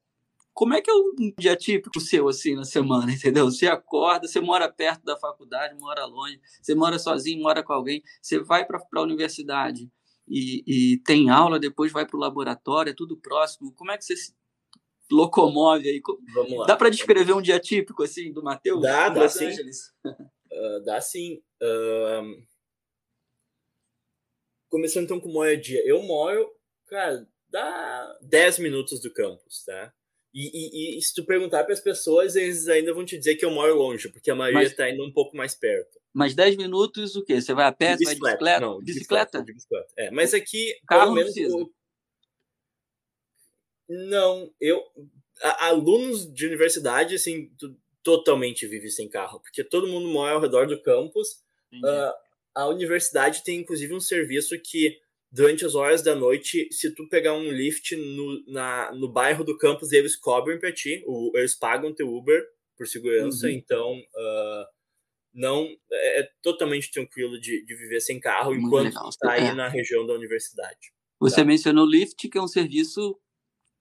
[0.54, 3.46] como é que é um dia típico seu, assim, na semana, entendeu?
[3.46, 8.02] Você acorda, você mora perto da faculdade, mora longe, você mora sozinho, mora com alguém,
[8.22, 9.90] você vai para a universidade,
[10.28, 13.72] e, e tem aula, depois vai para o laboratório, é tudo próximo.
[13.74, 14.34] Como é que você se
[15.12, 16.02] locomove aí?
[16.34, 16.65] Vamos lá.
[16.65, 18.82] Dá para descrever um dia típico assim do Matheus?
[18.82, 19.50] Dá, dá sim.
[19.50, 21.41] Uh, dá sim.
[21.62, 22.41] Uh...
[24.70, 25.82] Começando então com o meu dia.
[25.86, 26.50] Eu moro,
[26.88, 29.93] cara, dá 10 minutos do campus, tá?
[30.34, 33.46] E, e, e se tu perguntar para as pessoas, eles ainda vão te dizer que
[33.46, 35.98] eu moro longe, porque a maioria está indo um pouco mais perto.
[36.13, 37.41] Mas 10 minutos o quê?
[37.41, 38.60] Você vai a pé, você vai de bicicleta?
[38.60, 39.43] Não, de bicicleta?
[39.43, 39.88] De bicicleta.
[39.98, 41.36] É, mas aqui, Carro pelo menos.
[41.36, 41.70] Não,
[43.89, 44.82] não, eu.
[45.41, 47.52] A, alunos de universidade, assim,
[48.04, 51.43] totalmente vivem sem carro, porque todo mundo mora ao redor do campus.
[51.73, 52.13] Uh,
[52.56, 54.97] a universidade tem, inclusive, um serviço que,
[55.32, 59.58] durante as horas da noite, se tu pegar um lift no, na, no bairro do
[59.58, 62.43] campus, eles cobram para ti, o, eles pagam teu Uber
[62.76, 63.54] por segurança, uhum.
[63.54, 63.93] então.
[63.93, 64.78] Uh,
[65.38, 69.54] não é, é totalmente tranquilo de, de viver sem carro Muito enquanto está aí é.
[69.54, 70.91] na região da universidade.
[71.19, 71.45] Você tá?
[71.45, 73.15] mencionou o Lyft, que é um serviço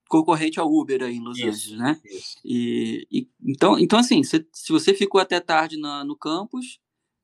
[0.07, 2.01] concorrente ao Uber aí em Los isso, Angeles, né?
[2.43, 6.79] E, e, então, então assim, se, se você ficou até tarde na, no campus,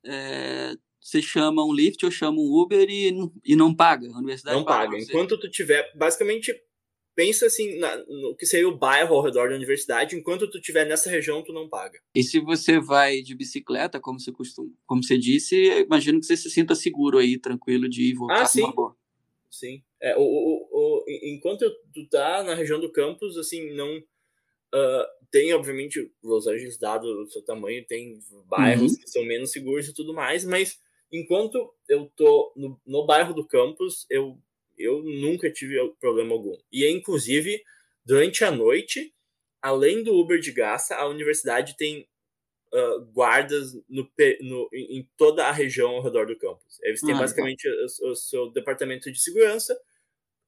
[0.06, 3.12] é, você chama um Lyft ou chama um Uber e,
[3.46, 4.08] e não paga.
[4.10, 4.98] A universidade não paga.
[4.98, 6.54] Enquanto tu tiver, basicamente,
[7.16, 10.86] pensa assim na, no que seria o bairro ao redor da universidade, enquanto tu estiver
[10.86, 12.00] nessa região, tu não paga.
[12.16, 16.38] E se você vai de bicicleta, como você costuma, como você disse, imagino que você
[16.38, 18.72] se sinta seguro aí, tranquilo de ir voltar ah, sim.
[18.72, 18.96] boa.
[19.54, 19.84] Sim.
[20.02, 25.54] É, o, o, o, enquanto tu tá na região do campus, assim, não uh, tem,
[25.54, 28.98] obviamente, Los Angeles, dado o seu tamanho, tem bairros uhum.
[28.98, 30.80] que são menos seguros e tudo mais, mas
[31.12, 34.40] enquanto eu tô no, no bairro do campus, eu
[34.76, 36.58] eu nunca tive problema algum.
[36.72, 37.62] E, inclusive,
[38.04, 39.14] durante a noite,
[39.62, 42.08] além do Uber de graça, a universidade tem
[42.74, 44.10] uh, guardas no,
[44.42, 46.80] no, em toda a região ao redor do campus.
[46.82, 49.80] Eles têm ah, basicamente o, o, seu departamento de segurança.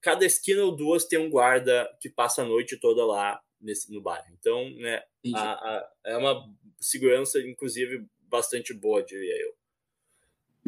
[0.00, 4.00] Cada esquina ou duas tem um guarda que passa a noite toda lá nesse, no
[4.00, 4.26] bairro.
[4.38, 5.02] Então, né,
[5.34, 6.48] a, a, é uma
[6.80, 9.54] segurança, inclusive, bastante boa, diria eu.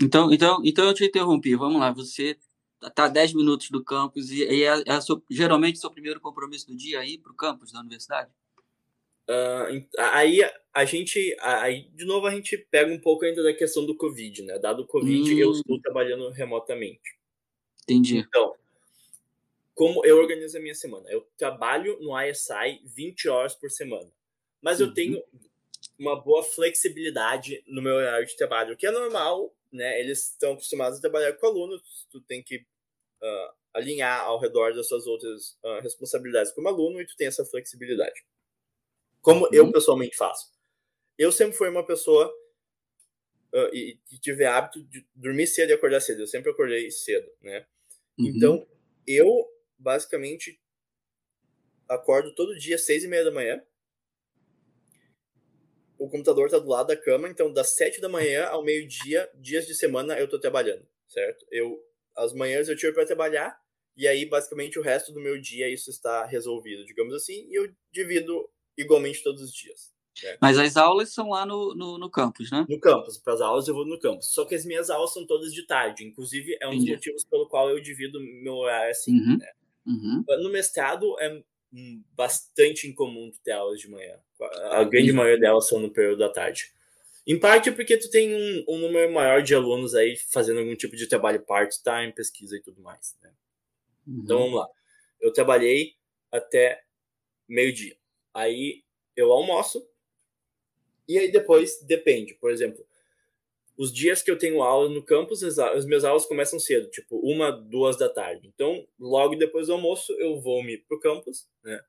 [0.00, 1.54] Então, então, então eu te interrompi.
[1.56, 2.38] Vamos lá, você
[2.80, 6.68] está a 10 minutos do campus e, e é, é seu, geralmente seu primeiro compromisso
[6.68, 8.30] do dia aí para o campus da universidade?
[9.28, 10.40] Uh, aí
[10.72, 14.42] a gente, aí de novo a gente pega um pouco ainda da questão do Covid,
[14.42, 14.58] né?
[14.58, 15.38] Dado o Covid, hum.
[15.38, 17.18] eu estou trabalhando remotamente.
[17.82, 18.18] Entendi.
[18.18, 18.54] Então,
[19.74, 21.08] como eu organizo a minha semana?
[21.10, 24.10] Eu trabalho no ISI 20 horas por semana,
[24.62, 24.86] mas uhum.
[24.86, 25.22] eu tenho
[25.98, 30.52] uma boa flexibilidade no meu horário de trabalho, o que é normal né, eles estão
[30.52, 35.58] acostumados a trabalhar com alunos, tu tem que uh, alinhar ao redor das suas outras
[35.62, 38.24] uh, responsabilidades como aluno e tu tem essa flexibilidade.
[39.20, 39.50] Como uhum.
[39.52, 40.52] eu pessoalmente faço.
[41.16, 42.28] Eu sempre fui uma pessoa
[43.52, 46.22] uh, e, e tive hábito de dormir cedo e acordar cedo.
[46.22, 47.66] Eu sempre acordei cedo, né?
[48.18, 48.26] Uhum.
[48.26, 48.68] Então,
[49.06, 49.46] eu
[49.78, 50.60] basicamente
[51.88, 53.62] acordo todo dia às seis e meia da manhã
[55.98, 59.66] o computador tá do lado da cama, então das sete da manhã ao meio-dia, dias
[59.66, 61.44] de semana, eu tô trabalhando, certo?
[61.50, 61.82] Eu,
[62.16, 63.58] as manhãs eu tiro para trabalhar,
[63.96, 67.68] e aí basicamente o resto do meu dia isso está resolvido, digamos assim, e eu
[67.90, 68.48] divido
[68.78, 69.92] igualmente todos os dias.
[70.14, 70.38] Certo?
[70.40, 72.66] Mas as aulas são lá no, no, no campus, né?
[72.68, 74.32] No campus, para as aulas eu vou no campus.
[74.32, 76.86] Só que as minhas aulas são todas de tarde, inclusive é um Entendi.
[76.86, 79.38] dos motivos pelo qual eu divido meu horário assim, uhum.
[79.38, 79.52] né?
[79.86, 80.24] Uhum.
[80.42, 81.42] No mestrado é
[82.14, 84.18] bastante incomum ter aulas de manhã.
[84.70, 86.72] A grande maioria delas são no período da tarde.
[87.26, 90.96] Em parte porque tu tem um, um número maior de alunos aí fazendo algum tipo
[90.96, 93.16] de trabalho part-time, pesquisa e tudo mais.
[93.22, 93.30] Né?
[94.06, 94.20] Uhum.
[94.24, 94.68] Então vamos lá.
[95.20, 95.94] Eu trabalhei
[96.32, 96.82] até
[97.46, 97.96] meio-dia.
[98.38, 98.84] Aí
[99.16, 99.84] eu almoço
[101.08, 102.34] e aí depois depende.
[102.34, 102.86] Por exemplo,
[103.76, 107.50] os dias que eu tenho aula no campus, as minhas aulas começam cedo, tipo uma,
[107.50, 108.46] duas da tarde.
[108.46, 111.80] Então, logo depois do almoço, eu vou me pro campus, né?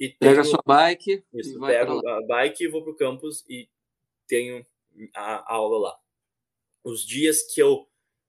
[0.00, 0.32] E tenho...
[0.32, 1.22] Pega a sua bike.
[1.34, 3.68] Isso, pego a bike e vou pro campus e
[4.26, 4.64] tenho
[5.14, 5.98] a, aula lá.
[6.82, 7.86] Os dias que eu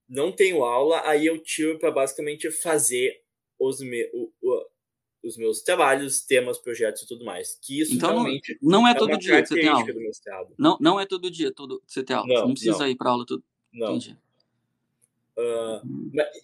[0.10, 3.24] não tenho aula, aí eu tiro para basicamente fazer
[3.58, 4.66] os, me, o, o,
[5.26, 7.58] os meus trabalhos, temas, projetos e tudo mais.
[7.62, 10.54] Que isso então, realmente não, não é, é todo dia que você tem aula.
[10.58, 12.28] Não, não é todo dia todo você tem aula.
[12.28, 12.88] Não, você não precisa não.
[12.88, 13.44] ir para aula todo.
[13.74, 13.96] Não.
[13.96, 14.18] Entendi.
[15.38, 15.82] Uh,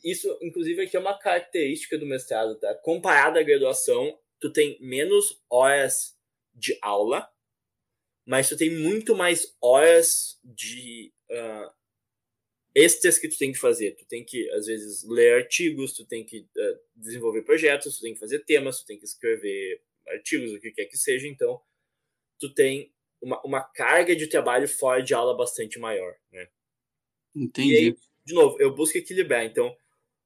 [0.03, 2.75] isso, inclusive, aqui é uma característica do mestrado, tá?
[2.75, 6.17] Comparado à graduação, tu tem menos horas
[6.53, 7.29] de aula,
[8.25, 11.71] mas tu tem muito mais horas de uh,
[12.73, 13.95] extras que tu tem que fazer.
[13.95, 18.13] Tu tem que, às vezes, ler artigos, tu tem que uh, desenvolver projetos, tu tem
[18.13, 21.27] que fazer temas, tu tem que escrever artigos, o que quer que seja.
[21.27, 21.61] Então,
[22.39, 26.47] tu tem uma, uma carga de trabalho fora de aula bastante maior, né?
[27.35, 27.73] Entendi.
[27.73, 29.45] E aí, de novo, eu busco equilibrar.
[29.45, 29.75] Então,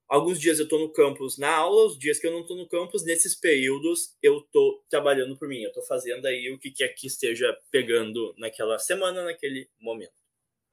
[0.08, 2.68] alguns dias eu estou no campus na aula, os dias que eu não estou no
[2.68, 5.62] campus, nesses períodos eu estou trabalhando por mim.
[5.62, 10.14] Eu estou fazendo aí o que quer que esteja pegando naquela semana, naquele momento.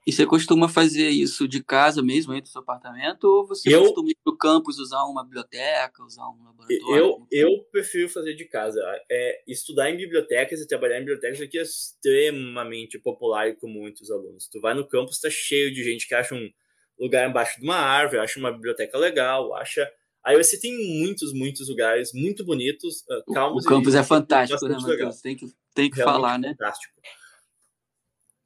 [0.05, 3.83] E você costuma fazer isso de casa mesmo, aí do seu apartamento, ou você eu,
[3.83, 6.97] costuma ir para o campus usar uma biblioteca, usar um laboratório?
[6.97, 8.81] Eu, eu prefiro fazer de casa.
[9.09, 14.49] É, estudar em bibliotecas e trabalhar em bibliotecas aqui é extremamente popular com muitos alunos.
[14.49, 16.51] Tu vai no campus, está cheio de gente que acha um
[16.99, 19.89] lugar embaixo de uma árvore, acha uma biblioteca legal, acha...
[20.25, 23.65] Aí você tem muitos, muitos lugares muito bonitos, uh, calmos.
[23.65, 25.21] O campus é fantástico, né, Matheus?
[25.21, 26.51] Tem que, tem que falar, né?
[26.51, 26.95] Fantástico.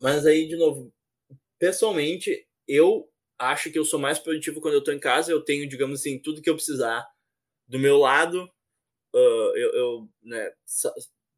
[0.01, 0.93] Mas aí, de novo,
[1.59, 5.31] pessoalmente, eu acho que eu sou mais produtivo quando eu estou em casa.
[5.31, 7.07] Eu tenho, digamos assim, tudo que eu precisar
[7.67, 8.51] do meu lado.
[9.15, 10.53] Uh, eu, eu né,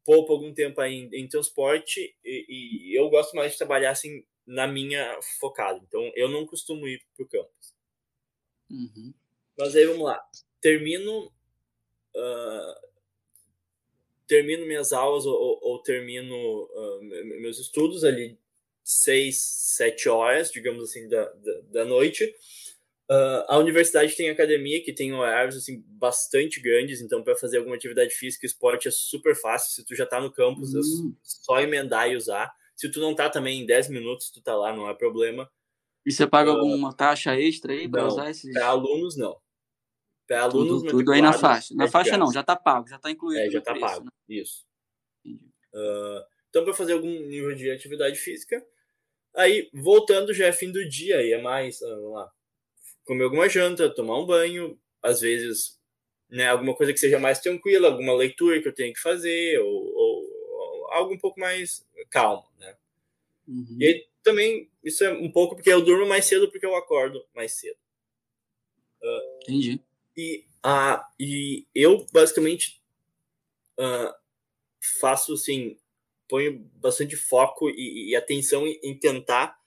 [0.03, 4.25] poupo algum tempo aí em, em transporte e, e, eu gosto mais de trabalhar assim
[4.45, 5.79] na minha focada.
[5.87, 7.73] Então, eu não costumo ir para o campus.
[8.69, 9.13] Uhum.
[9.57, 10.21] Mas aí, vamos lá.
[10.61, 11.31] Termino...
[12.15, 12.89] Uh,
[14.27, 17.01] termino minhas aulas ou, ou, ou termino uh,
[17.41, 18.37] meus estudos ali
[18.89, 22.25] seis, sete horas, digamos assim, da, da, da noite.
[23.11, 27.75] Uh, a universidade tem academia que tem horários assim, bastante grandes, então para fazer alguma
[27.75, 29.71] atividade física, esporte é super fácil.
[29.71, 31.15] Se tu já tá no campus, é uhum.
[31.15, 32.51] é só emendar e usar.
[32.75, 35.49] Se tu não tá também em 10 minutos, tu tá lá, não há problema.
[36.03, 38.51] E você paga uh, alguma taxa extra aí para usar esses?
[38.53, 39.37] Para alunos, não.
[40.27, 41.75] Para alunos, tudo, tudo aí na faixa.
[41.75, 43.41] Na faixa não, já tá pago, já tá incluído.
[43.41, 44.05] É, já tá preço, pago.
[44.05, 44.11] Né?
[44.29, 44.65] Isso.
[45.25, 48.65] Uh, então, para fazer algum nível de atividade física,
[49.35, 52.31] Aí, voltando, já é fim do dia, aí é mais, ah, vamos lá,
[53.05, 55.79] comer alguma janta, tomar um banho, às vezes,
[56.29, 59.95] né, alguma coisa que seja mais tranquila, alguma leitura que eu tenho que fazer, ou,
[59.95, 62.75] ou, ou algo um pouco mais calmo, né.
[63.47, 63.77] Uhum.
[63.79, 67.25] E aí, também, isso é um pouco porque eu durmo mais cedo porque eu acordo
[67.33, 67.77] mais cedo.
[69.01, 69.81] Uh, Entendi.
[70.15, 72.81] E, uh, e eu, basicamente,
[73.79, 74.13] uh,
[74.99, 75.77] faço, assim,
[76.29, 79.57] ponho bastante foco e, e atenção em, em, tentar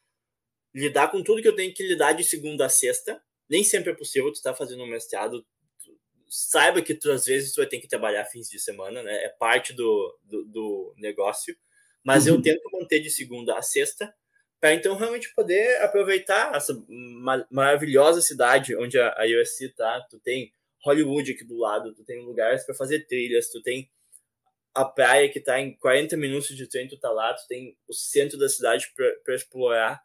[0.75, 3.21] lidar com tudo que eu tenho que lidar de segunda a sexta.
[3.51, 5.45] Nem sempre é possível tu estar tá fazendo um mestrado.
[6.29, 9.25] Saiba que tu, às vezes tu vai ter que trabalhar fins de semana, né?
[9.25, 11.55] É parte do, do, do negócio.
[12.03, 12.37] Mas uhum.
[12.37, 14.15] eu tento manter de segunda a sexta
[14.59, 16.73] para então realmente poder aproveitar essa
[17.51, 20.01] maravilhosa cidade onde a, a USC tá.
[20.09, 20.53] Tu tem
[20.85, 23.91] Hollywood aqui do lado, tu tem lugares para fazer trilhas, tu tem
[24.75, 27.93] a praia que está em 40 minutos de trem, tu tá lá, tu tem o
[27.93, 28.87] centro da cidade
[29.25, 30.03] para explorar.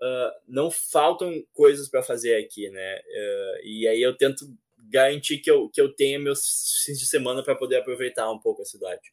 [0.00, 2.96] Uh, não faltam coisas para fazer aqui, né?
[2.98, 4.44] Uh, e aí eu tento
[4.90, 8.62] garantir que eu, que eu tenha meus fins de semana para poder aproveitar um pouco
[8.62, 9.12] a cidade.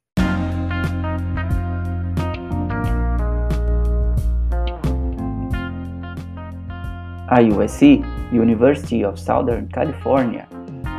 [7.32, 8.02] A USC,
[8.34, 10.50] University of Southern California,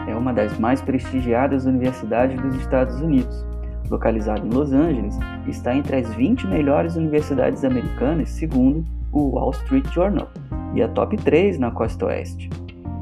[0.09, 3.50] é uma das mais prestigiadas universidades dos Estados Unidos
[3.91, 9.87] localizado em Los Angeles, está entre as 20 melhores universidades americanas, segundo o Wall Street
[9.93, 10.29] Journal,
[10.75, 12.49] e a top 3 na costa oeste.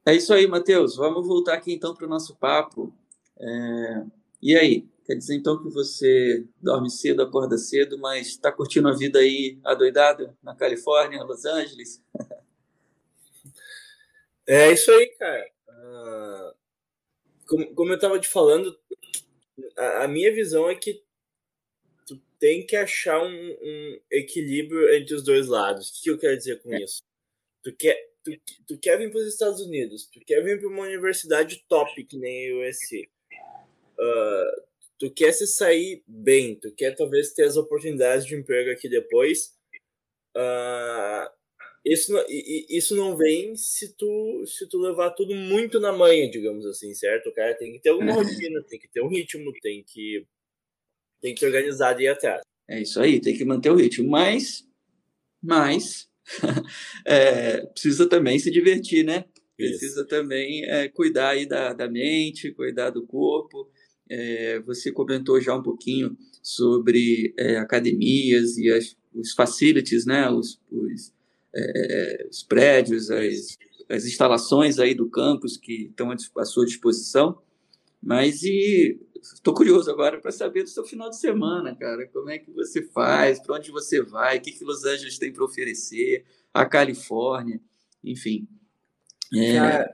[0.05, 0.95] É isso aí, Matheus.
[0.95, 2.93] Vamos voltar aqui então para o nosso papo.
[3.39, 4.03] É...
[4.41, 4.87] E aí?
[5.07, 9.57] Quer dizer então que você dorme cedo, acorda cedo, mas está curtindo a vida aí
[9.63, 12.03] adoidado na Califórnia, Los Angeles?
[14.49, 15.51] É isso aí, cara.
[15.67, 16.55] Uh,
[17.45, 18.79] como, como, eu estava te falando,
[19.77, 21.03] a, a, minha visão é que
[22.05, 23.27] tu tem que achar um,
[23.61, 25.89] um equilíbrio entre os dois lados.
[25.89, 26.81] O que, eu quero dizer com é.
[26.81, 27.03] isso?
[27.61, 28.31] Tu quer, tu,
[28.65, 32.17] tu quer vir para os Estados Unidos, tu quer vir para uma universidade top que
[32.17, 33.09] nem a USC.
[33.99, 34.66] Uh, ah,
[34.97, 39.55] tu quer se sair bem, tu quer talvez ter as oportunidades de emprego aqui depois.
[40.35, 41.29] Uh,
[41.85, 46.65] isso, não, isso não vem se tu, se tu levar tudo muito na manha, digamos
[46.65, 47.29] assim, certo?
[47.29, 48.23] O cara tem que ter alguma uhum.
[48.23, 50.25] rotina, tem que ter um ritmo, tem que,
[51.21, 52.41] tem que ter organizado e ir atrás.
[52.69, 54.09] É isso aí, tem que manter o ritmo.
[54.09, 54.67] Mas,
[55.41, 56.09] mas
[57.05, 59.25] é, precisa também se divertir, né?
[59.55, 60.07] Precisa isso.
[60.07, 63.71] também é, cuidar aí da, da mente, cuidar do corpo.
[64.09, 70.29] É, você comentou já um pouquinho sobre é, academias e as, os facilities, né?
[70.29, 71.13] Os, os,
[71.53, 73.57] é, os prédios, as,
[73.89, 77.41] as, instalações aí do campus que estão à sua disposição.
[78.01, 82.07] Mas e estou curioso agora para saber do seu final de semana, cara.
[82.07, 83.39] Como é que você faz?
[83.41, 84.37] Para onde você vai?
[84.37, 86.23] O que, que Los Angeles tem para oferecer?
[86.53, 87.59] A Califórnia,
[88.03, 88.47] enfim.
[89.35, 89.93] É,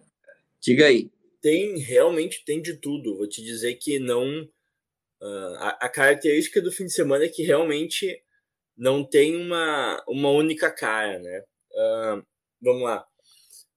[0.62, 1.10] diga aí
[1.44, 3.18] tem realmente tem de tudo.
[3.18, 4.50] Vou te dizer que não.
[5.22, 8.22] Uh, a, a, característica do fim de semana é que realmente
[8.76, 11.44] não tem uma, uma única cara, né?
[11.72, 12.26] Uh,
[12.62, 13.06] vamos lá.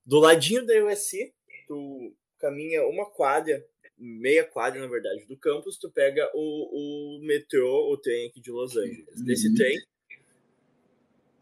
[0.04, 1.32] Do ladinho da USC,
[1.68, 3.64] tu caminha uma quadra,
[3.98, 8.50] meia quadra, na verdade, do campus, tu pega o, o metrô, o trem aqui de
[8.50, 9.18] Los Angeles.
[9.18, 9.24] Uhum.
[9.24, 9.76] Desse trem,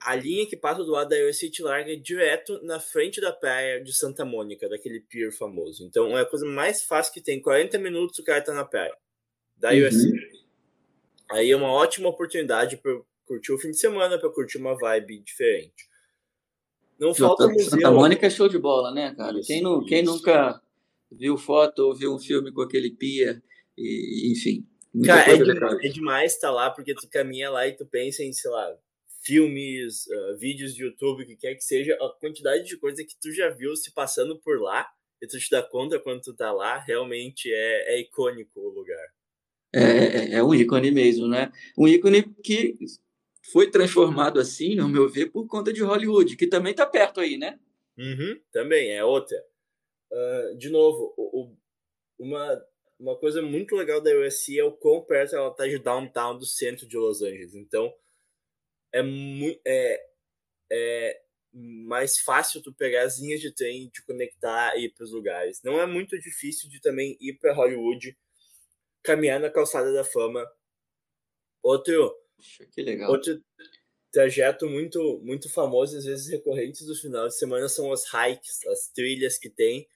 [0.04, 3.82] a linha que passa do lado da USC te larga direto na frente da praia
[3.82, 5.82] de Santa Mônica, daquele pier famoso.
[5.82, 7.40] Então é a coisa mais fácil que tem.
[7.40, 8.94] 40 minutos o cara tá na praia
[9.56, 9.86] da uhum.
[9.86, 10.12] USC.
[11.30, 15.20] Aí é uma ótima oportunidade para curtir o fim de semana, para curtir uma vibe
[15.20, 15.88] diferente.
[17.00, 17.70] Não falta museu.
[17.70, 19.38] Santa Mônica é show de bola, né, cara?
[19.38, 20.60] Isso, quem, não, quem nunca
[21.10, 23.42] viu foto ou viu um filme com aquele pier,
[23.76, 24.66] e, enfim.
[25.04, 28.22] Cara, é, demais, é demais estar tá lá, porque tu caminha lá e tu pensa
[28.22, 28.76] em, sei lá,
[29.24, 33.16] filmes, uh, vídeos de YouTube, o que quer que seja, a quantidade de coisa que
[33.20, 34.87] tu já viu se passando por lá,
[35.20, 39.06] e tu te dá conta quando tu tá lá, realmente é, é icônico o lugar.
[39.74, 41.50] É, é, é um ícone mesmo, né?
[41.76, 42.76] Um ícone que
[43.50, 47.38] foi transformado assim, no meu ver, por conta de Hollywood, que também tá perto aí,
[47.38, 47.58] né?
[47.96, 49.37] Uhum, também, é outra.
[50.12, 51.56] Uh, de novo, o, o,
[52.18, 52.62] uma,
[52.98, 56.46] uma coisa muito legal da USC é o quão perto ela tá de downtown do
[56.46, 57.54] centro de Los Angeles.
[57.54, 57.92] Então,
[58.94, 60.00] é muito é,
[60.72, 61.20] é
[61.52, 65.61] mais fácil tu pegar as linhas de trem, de conectar e ir para os lugares.
[65.62, 68.16] Não é muito difícil de também ir para Hollywood,
[69.02, 70.44] caminhar na calçada da fama.
[71.62, 72.14] Outro,
[73.09, 73.42] outro
[74.12, 78.88] trajeto muito muito famoso, às vezes recorrentes do final de semana são os hikes, as
[78.88, 79.88] trilhas que tem.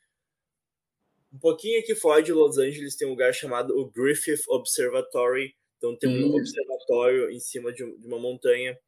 [1.33, 5.97] Um pouquinho aqui fora de Los Angeles tem um lugar chamado o Griffith Observatory, então
[5.97, 6.37] tem um hum.
[6.37, 8.79] observatório em cima de, uma montanha.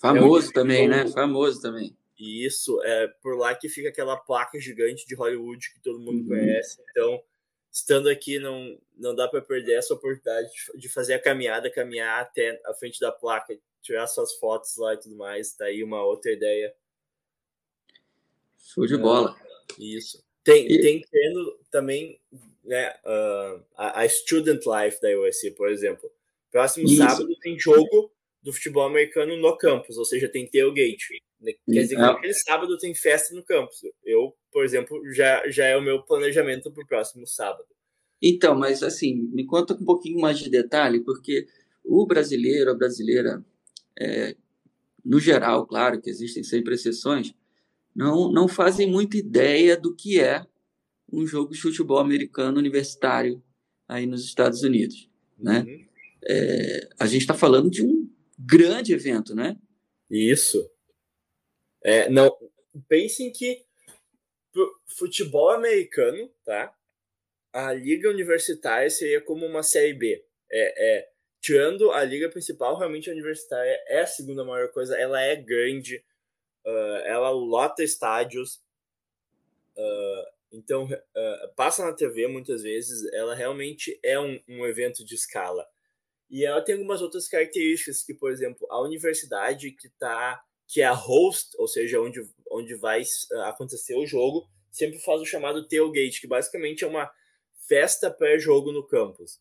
[0.00, 1.06] Famoso é também, né?
[1.08, 1.94] Famoso também.
[2.18, 6.22] E isso, é por lá que fica aquela placa gigante de Hollywood que todo mundo
[6.22, 6.28] uhum.
[6.28, 6.80] conhece.
[6.90, 7.22] Então,
[7.70, 12.58] estando aqui, não, não dá para perder essa oportunidade de fazer a caminhada, caminhar até
[12.64, 15.52] a frente da placa, tirar suas fotos lá e tudo mais.
[15.52, 16.74] Tá uma outra ideia.
[18.58, 19.36] Show de é, bola.
[19.78, 20.24] Isso.
[20.42, 20.80] Tem, e...
[20.80, 22.18] tem tendo também
[22.64, 26.10] né, uh, a, a Student Life da USC, por exemplo.
[26.56, 26.96] Próximo Isso.
[26.96, 28.10] sábado tem jogo
[28.42, 31.22] do futebol americano no campus, ou seja, tem tailgate.
[31.38, 31.52] Né?
[31.70, 32.04] Quer dizer que é.
[32.06, 33.82] aquele sábado tem festa no campus.
[34.02, 37.68] Eu, por exemplo, já, já é o meu planejamento para o próximo sábado.
[38.22, 41.46] Então, mas assim, me conta com um pouquinho mais de detalhe, porque
[41.84, 43.44] o brasileiro, a brasileira,
[44.00, 44.34] é,
[45.04, 47.34] no geral, claro que existem sempre exceções,
[47.94, 50.42] não, não fazem muita ideia do que é
[51.12, 53.42] um jogo de futebol americano universitário
[53.86, 55.60] aí nos Estados Unidos, né?
[55.60, 55.86] Uhum
[56.28, 59.56] é, a gente está falando de um grande evento, né?
[60.10, 60.70] Isso.
[61.82, 62.36] É, não,
[62.88, 63.64] pensem que
[64.86, 66.74] futebol americano, tá?
[67.52, 70.24] A liga universitária seria como uma série B.
[70.50, 71.08] É, é,
[71.40, 74.96] tirando a liga principal, realmente a universitária é a segunda maior coisa.
[74.96, 76.04] Ela é grande,
[76.64, 78.62] uh, ela lota estádios.
[79.76, 83.12] Uh, então, uh, passa na TV muitas vezes.
[83.12, 85.66] Ela realmente é um, um evento de escala.
[86.28, 90.84] E ela tem algumas outras características, que, por exemplo, a universidade que tá, que é
[90.84, 92.20] a host, ou seja, onde,
[92.50, 93.02] onde vai
[93.44, 97.10] acontecer o jogo, sempre faz o chamado tailgate, que basicamente é uma
[97.68, 99.40] festa pré-jogo no campus.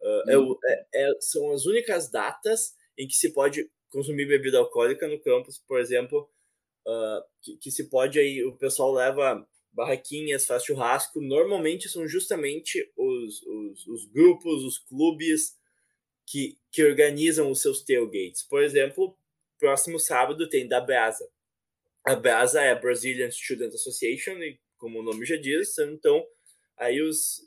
[0.00, 5.20] Uh, é, é, são as únicas datas em que se pode consumir bebida alcoólica no
[5.20, 6.28] campus, por exemplo,
[6.86, 12.90] uh, que, que, se pode aí, o pessoal leva barraquinhas, faz churrasco, normalmente são justamente
[12.96, 15.56] os, os, os grupos, os clubes
[16.32, 18.42] que, que organizam os seus tailgates.
[18.42, 19.14] Por exemplo,
[19.58, 21.28] próximo sábado tem da Brasa.
[22.06, 26.24] A Brasa é a Brazilian Student Association, e como o nome já diz, então
[26.78, 27.42] aí os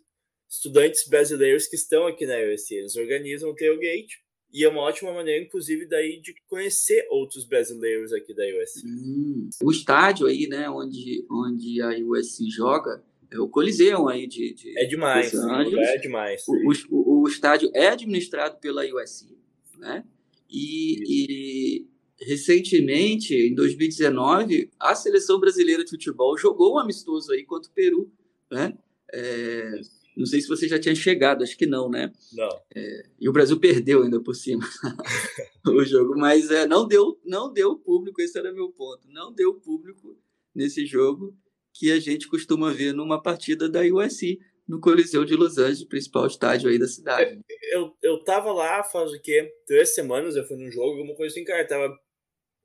[0.48, 4.24] estudantes brasileiros que estão aqui na USC, eles organizam o tailgate
[4.54, 8.86] e é uma ótima maneira, inclusive, daí de conhecer outros brasileiros aqui da USC.
[8.86, 13.04] Hum, o estádio aí, né, onde, onde a USC joga,
[13.34, 16.44] o Coliseu aí de, de É demais, é demais.
[16.48, 19.38] O, o, o, estádio é administrado pela USC,
[19.78, 20.04] né?
[20.50, 21.88] E, e,
[22.22, 28.12] recentemente, em 2019, a seleção brasileira de futebol jogou um amistoso aí contra o Peru,
[28.52, 28.78] né?
[29.14, 29.82] É,
[30.16, 32.12] não sei se você já tinha chegado, acho que não, né?
[32.34, 32.50] Não.
[32.74, 34.66] É, e o Brasil perdeu ainda por cima
[35.68, 38.22] o jogo, mas é, não deu, não deu público.
[38.22, 39.08] Esse era meu ponto.
[39.10, 40.18] Não deu público
[40.54, 41.36] nesse jogo
[41.76, 46.26] que a gente costuma ver numa partida da USC no Coliseu de Los Angeles, principal
[46.26, 47.40] estádio aí da cidade.
[47.72, 49.54] Eu, eu tava lá faz o quê?
[49.68, 51.94] Três semanas, eu fui num jogo, alguma coisa assim, cara, tava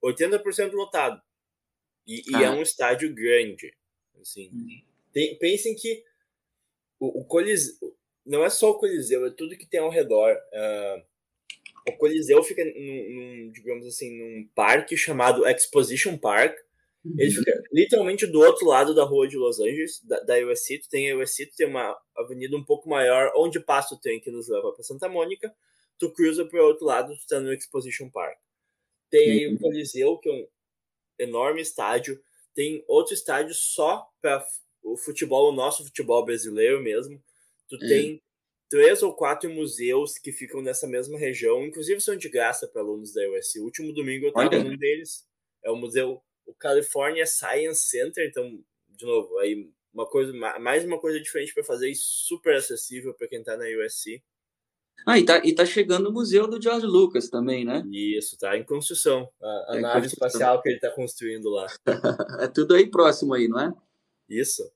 [0.03, 1.21] 80% lotado.
[2.07, 2.41] E, ah.
[2.41, 2.53] e, é ah.
[2.53, 3.75] um estádio grande.
[4.21, 4.49] Assim.
[4.53, 4.83] Uhum.
[5.13, 6.05] Tem, pensem que
[7.01, 10.37] o, o Coliseu não é só o Coliseu, é tudo que tem ao redor.
[10.53, 11.03] Uh,
[11.89, 16.57] o Coliseu fica num, num, digamos assim, num parque chamado Exposition Park.
[17.05, 17.15] Uhum.
[17.19, 20.79] Ele fica literalmente do outro lado da rua de Los Angeles, da, da USC.
[20.81, 24.21] Tu tem a USC, tu tem uma avenida um pouco maior, onde passa o trem
[24.21, 25.53] que nos leva para Santa Mônica.
[25.99, 28.39] Tu cruza para o outro lado, tu tá no Exposition Park.
[29.11, 29.59] Tem aí o uhum.
[29.59, 30.47] Coliseu, que é um
[31.19, 32.21] enorme estádio.
[32.55, 34.45] Tem outro estádio só para
[34.83, 37.23] o futebol, o nosso futebol brasileiro mesmo,
[37.69, 37.89] tu é.
[37.89, 38.23] tem
[38.69, 43.13] três ou quatro museus que ficam nessa mesma região, inclusive são de graça para alunos
[43.13, 43.59] da USC.
[43.59, 45.27] O último domingo eu estava num deles,
[45.65, 50.99] é o museu, o California Science Center, então, de novo, aí uma coisa, mais uma
[50.99, 54.23] coisa diferente para fazer e super acessível para quem está na USC.
[55.07, 57.83] Ah, e tá, e tá chegando o museu do George Lucas também, né?
[57.91, 59.29] Isso, tá em construção.
[59.41, 60.29] A, a é nave construção.
[60.29, 61.67] espacial que ele está construindo lá.
[62.41, 63.73] é tudo aí próximo aí, não é?
[64.29, 64.71] Isso.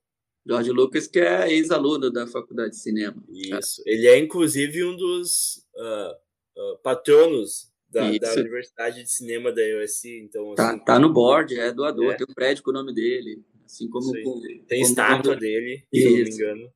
[0.46, 3.22] George Lucas, que é ex-aluno da Faculdade de Cinema.
[3.28, 3.82] Isso.
[3.86, 6.12] Ele é, inclusive, um dos uh,
[6.60, 10.18] uh, patronos da, da, Universidade de Cinema da USC.
[10.18, 12.16] Então, tá, assim, tá no board, é doador, é.
[12.16, 13.42] tem um prédio com o nome dele.
[13.64, 14.06] Assim como.
[14.06, 15.40] Com, tem como, estátua como...
[15.40, 16.72] dele, se não me engano.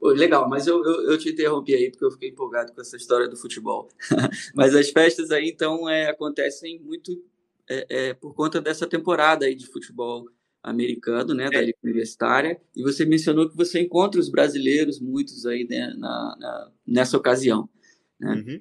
[0.00, 2.96] Pô, legal, mas eu, eu, eu, te interrompi aí porque eu fiquei empolgado com essa
[2.96, 3.88] história do futebol.
[4.54, 7.12] mas as festas aí, então, é, acontecem muito
[7.68, 10.26] é, é, por conta dessa temporada aí de futebol
[10.62, 11.66] americano, né, da é.
[11.66, 16.72] Liga Universitária, e você mencionou que você encontra os brasileiros, muitos aí né, na, na,
[16.86, 17.68] nessa ocasião.
[18.18, 18.32] Né?
[18.34, 18.60] Uhum.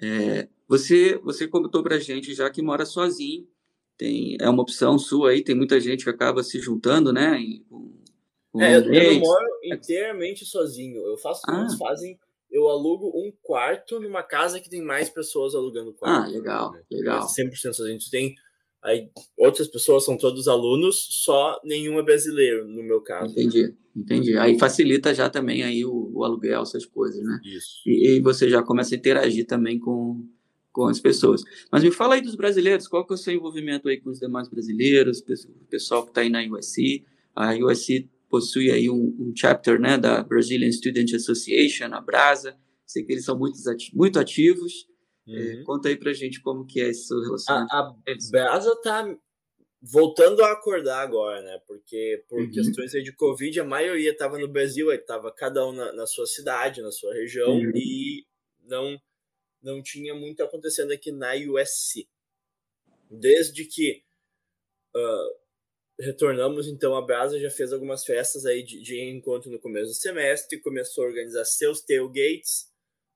[0.00, 3.48] É, você, você comentou para a gente já que mora sozinho,
[3.96, 7.38] tem, é uma opção sua aí, tem muita gente que acaba se juntando, né?
[7.68, 11.66] Com é, eu, eu não moro inteiramente sozinho, eu faço ah.
[11.78, 12.18] fazem,
[12.50, 16.26] eu alugo um quarto numa casa que tem mais pessoas alugando quarto.
[16.26, 16.82] Ah, legal, né?
[16.90, 17.26] legal.
[17.26, 18.36] 100% sozinho, tu tem
[18.82, 23.32] Aí outras pessoas são todos alunos, só nenhum é brasileiro, no meu caso.
[23.32, 24.38] Entendi, entendi.
[24.38, 27.40] Aí facilita já também aí o, o aluguel, essas coisas, né?
[27.44, 27.82] Isso.
[27.84, 30.24] E, e, você já começa a interagir também com,
[30.78, 31.42] com as pessoas.
[31.72, 34.20] Mas me fala aí dos brasileiros, qual que é o seu envolvimento aí com os
[34.20, 37.04] demais brasileiros, o pessoal que está aí na USC?
[37.34, 42.56] A USC possui aí um, um, chapter, né, da Brazilian Student Association, a Brasa.
[42.86, 43.58] Sei que eles são muito,
[43.92, 44.86] muito ativos.
[45.26, 45.64] É, uhum.
[45.64, 47.74] conta aí pra gente como que é esse seu relacionamento.
[47.74, 47.94] A, a
[48.30, 49.16] Brasa tá
[49.82, 51.58] voltando a acordar agora, né?
[51.66, 52.50] Porque por uhum.
[52.52, 56.80] questões de Covid, a maioria estava no Brasil, estava cada um na, na, sua cidade,
[56.80, 57.72] na sua região, uhum.
[57.74, 58.24] e
[58.64, 58.96] não,
[59.68, 62.08] não tinha muito acontecendo aqui na USC.
[63.10, 64.02] Desde que
[64.96, 65.38] uh,
[66.00, 69.94] retornamos, então, a Brasa já fez algumas festas aí de, de encontro no começo do
[69.94, 72.68] semestre, começou a organizar seus tailgates,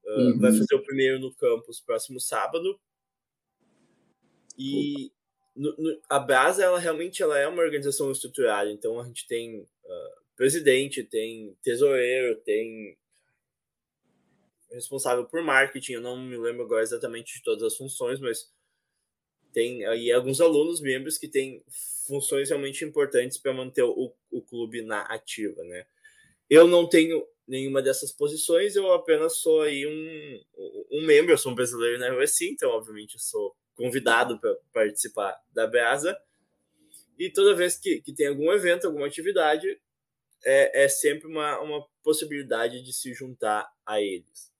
[0.04, 0.38] Uh, uhum.
[0.38, 2.78] Vai fazer o primeiro no campus próximo sábado.
[4.58, 5.12] E
[5.54, 8.70] no, no, a Brasa, ela realmente ela é uma organização estruturada.
[8.70, 12.96] Então a gente tem uh, presidente, tem tesoureiro, tem
[14.72, 18.50] responsável por marketing, eu não me lembro agora exatamente de todas as funções, mas
[19.52, 21.62] tem aí alguns alunos membros que têm
[22.06, 25.86] funções realmente importantes para manter o, o clube na ativa, né?
[26.48, 30.40] Eu não tenho nenhuma dessas posições, eu apenas sou aí um,
[30.90, 35.36] um membro, eu sou um brasileiro na USC, então obviamente eu sou convidado para participar
[35.52, 36.16] da Brasa.
[37.18, 39.80] E toda vez que, que tem algum evento, alguma atividade,
[40.44, 44.51] é, é sempre uma, uma possibilidade de se juntar a eles.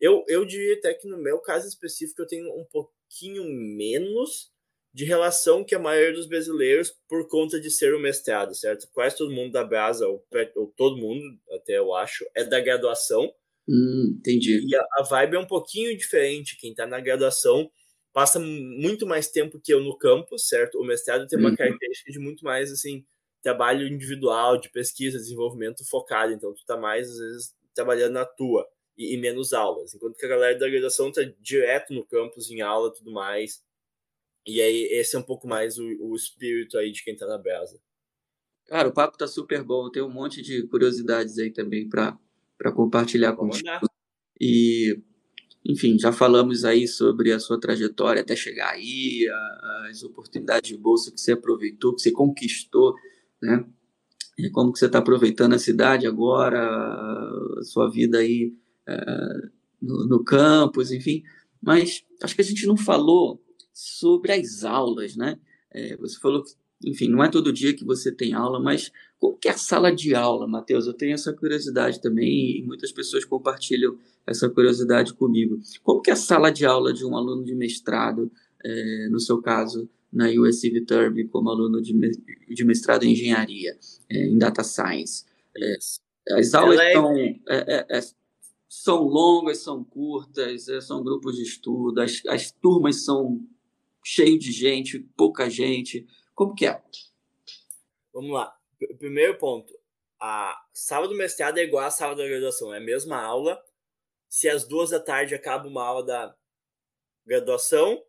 [0.00, 4.52] Eu, eu diria até que no meu caso específico eu tenho um pouquinho menos
[4.92, 8.88] de relação que a maioria dos brasileiros por conta de ser o mestrado, certo?
[8.92, 10.24] Quase todo mundo da Brasa, ou,
[10.56, 13.32] ou todo mundo, até eu acho, é da graduação.
[13.68, 14.60] Hum, entendi.
[14.66, 16.56] E a, a vibe é um pouquinho diferente.
[16.58, 17.70] Quem está na graduação
[18.12, 20.80] passa muito mais tempo que eu no campo, certo?
[20.80, 21.56] O mestrado tem uma uhum.
[21.56, 23.04] característica de muito mais, assim,
[23.42, 26.32] trabalho individual, de pesquisa, desenvolvimento focado.
[26.32, 28.66] Então, tu tá mais, às vezes, trabalhando na tua
[28.98, 29.94] e, e menos aulas.
[29.94, 33.62] Enquanto que a galera da graduação tá direto no campus, em aula tudo mais.
[34.44, 37.38] E aí, esse é um pouco mais o, o espírito aí de quem tá na
[37.38, 37.80] brasa.
[38.66, 39.90] Cara, o papo tá super bom.
[39.90, 42.18] Tem um monte de curiosidades aí também para
[42.74, 43.62] compartilhar com você.
[44.40, 45.00] E
[45.64, 49.26] enfim, já falamos aí sobre a sua trajetória até chegar aí,
[49.90, 52.94] as oportunidades de bolsa que você aproveitou, que você conquistou,
[53.42, 53.66] né?
[54.38, 58.54] E como que você está aproveitando a cidade agora, a sua vida aí
[59.80, 61.22] no, no campus, enfim.
[61.60, 65.38] Mas acho que a gente não falou sobre as aulas, né?
[65.70, 66.52] É, você falou que,
[66.84, 69.94] enfim, não é todo dia que você tem aula, mas como que é a sala
[69.94, 70.86] de aula, Matheus?
[70.86, 75.58] Eu tenho essa curiosidade também e muitas pessoas compartilham essa curiosidade comigo.
[75.82, 78.30] Como que é a sala de aula de um aluno de mestrado,
[78.64, 83.76] é, no seu caso, na USC Viterbi, como aluno de, de mestrado em engenharia,
[84.08, 85.24] é, em data science?
[85.56, 85.76] É,
[86.38, 86.94] as aulas é
[88.68, 93.40] são, é, é, é, longas, são curtas, são grupos de estudo, as, as turmas são
[94.04, 96.06] cheias de gente, pouca gente.
[96.34, 96.82] Como que é?
[98.12, 98.56] Vamos lá.
[98.98, 99.76] Primeiro ponto,
[100.20, 103.60] a sala do mestrado é igual à sala da graduação, é a mesma aula.
[104.28, 106.36] Se às duas da tarde acaba uma aula da
[107.26, 108.02] graduação,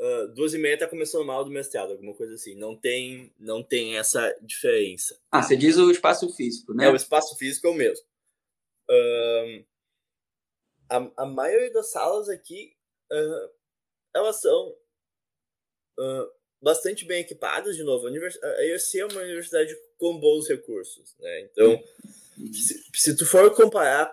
[0.00, 2.54] uh, duas e meia está começando uma aula do mestrado, alguma coisa assim.
[2.54, 5.18] Não tem, não tem essa diferença.
[5.30, 6.86] Ah, você diz o espaço físico, né?
[6.86, 8.04] É, o espaço físico é o mesmo.
[8.88, 9.64] Uh,
[10.88, 12.76] a, a maioria das salas aqui,
[13.12, 13.50] uh,
[14.14, 14.76] elas são
[16.60, 18.08] bastante bem equipadas, de novo.
[18.08, 21.40] A USC é uma universidade com bons recursos, né?
[21.42, 21.82] Então,
[22.52, 24.12] se, se tu for comparar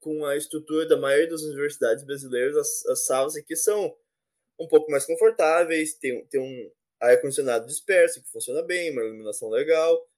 [0.00, 3.94] com a estrutura da maioria das universidades brasileiras, as, as salas aqui são
[4.58, 10.08] um pouco mais confortáveis, tem, tem um ar-condicionado disperso que funciona bem, uma iluminação legal.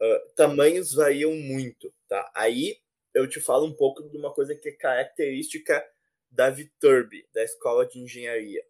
[0.00, 2.30] Uh, tamanhos variam muito, tá?
[2.34, 2.78] Aí
[3.16, 5.84] eu te falo um pouco de uma coisa que é característica
[6.30, 8.62] da Viterbi, da Escola de Engenharia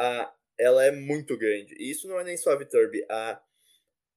[0.00, 1.76] a, ela é muito grande.
[1.78, 3.04] E isso não é nem só a Viterbi.
[3.10, 3.42] A,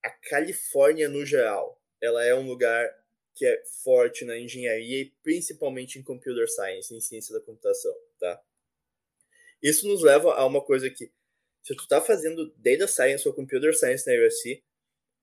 [0.02, 2.90] a Califórnia, no geral, ela é um lugar
[3.36, 8.42] que é forte na engenharia e principalmente em computer science, em ciência da computação, tá?
[9.62, 11.12] Isso nos leva a uma coisa que,
[11.64, 14.64] se tu tá fazendo data science ou computer science na USC,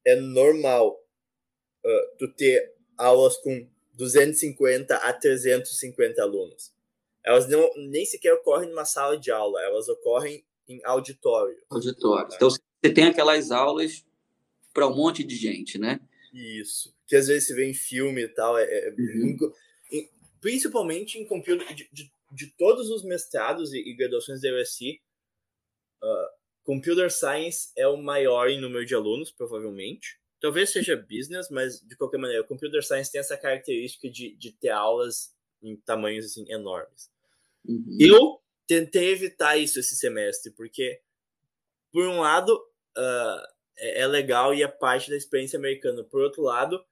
[0.05, 0.99] é normal
[1.85, 6.73] uh, tu ter aulas com 250 a 350 alunos.
[7.25, 11.57] Elas não, nem sequer ocorrem numa sala de aula, elas ocorrem em auditório.
[11.69, 12.29] Auditório.
[12.29, 12.37] Né?
[12.37, 14.05] Então você tem aquelas aulas
[14.73, 16.01] para um monte de gente, né?
[16.33, 16.95] Isso.
[17.07, 18.57] Que às vezes se vê em filme e tal.
[18.57, 19.37] É, é uhum.
[19.91, 20.11] em, em,
[20.41, 21.67] principalmente em computer.
[21.75, 25.01] De, de, de, todos os mestrados e, e graduações da USC,
[26.03, 30.20] uh, Computer Science é o maior em número de alunos, provavelmente.
[30.41, 34.71] Talvez seja business, mas de qualquer maneira, Computer Science tem essa característica de, de ter
[34.71, 37.11] aulas em tamanhos assim, enormes.
[37.65, 37.97] Uhum.
[38.01, 41.01] Eu tentei evitar isso esse semestre, porque,
[41.93, 42.55] por um lado,
[42.97, 46.05] uh, é, legal e é parte da experiência americana.
[46.05, 46.83] Por outro lado,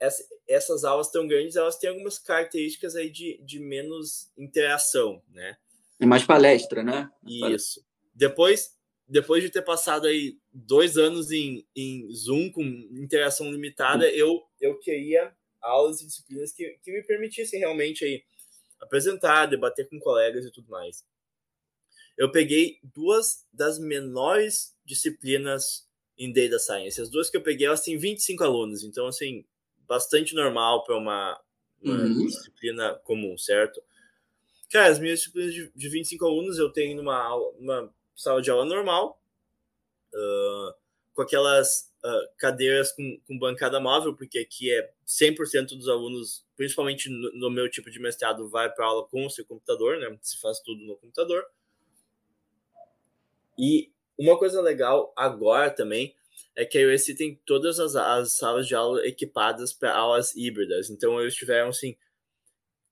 [0.00, 5.56] essa, essas aulas tão grandes, elas têm algumas características aí de, de menos interação, né?
[6.00, 7.10] É mais palestra, né?
[7.26, 7.84] Isso.
[8.14, 8.77] Depois,
[9.08, 14.78] depois de ter passado aí dois anos em, em Zoom com interação limitada, eu, eu
[14.78, 18.22] queria aulas e disciplinas que, que me permitissem realmente aí
[18.80, 21.04] apresentar, debater com colegas e tudo mais.
[22.16, 25.88] Eu peguei duas das menores disciplinas
[26.18, 27.00] em Data Science.
[27.00, 29.44] As duas que eu peguei, elas têm 25 alunos, então, assim,
[29.86, 31.40] bastante normal para uma,
[31.80, 32.26] uma uhum.
[32.26, 33.80] disciplina comum, certo?
[34.70, 38.64] Cara, as minhas disciplinas de, de 25 alunos eu tenho numa aula, sala de aula
[38.64, 39.22] normal,
[40.12, 40.74] uh,
[41.14, 47.08] com aquelas uh, cadeiras com, com, bancada móvel, porque aqui é 100% dos alunos, principalmente
[47.08, 50.18] no, no, meu tipo de mestrado, vai para aula com o seu computador, né?
[50.20, 51.44] Se faz tudo no computador.
[53.56, 56.14] E uma coisa legal agora também
[56.56, 60.90] é que a USC tem todas as, as salas de aula equipadas para aulas híbridas.
[60.90, 61.96] Então, eles tiveram, assim,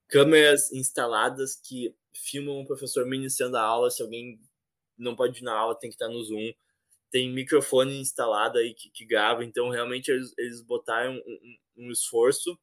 [0.06, 3.90] câmeras instaladas que filmam o professor ministrando a aula.
[3.90, 4.40] Se alguém
[4.98, 6.52] não pode ir na aula, tem que estar no Zoom.
[7.10, 9.44] Tem microfone instalado aí que, que grava.
[9.44, 12.58] Então, realmente, eles, eles botaram um, um esforço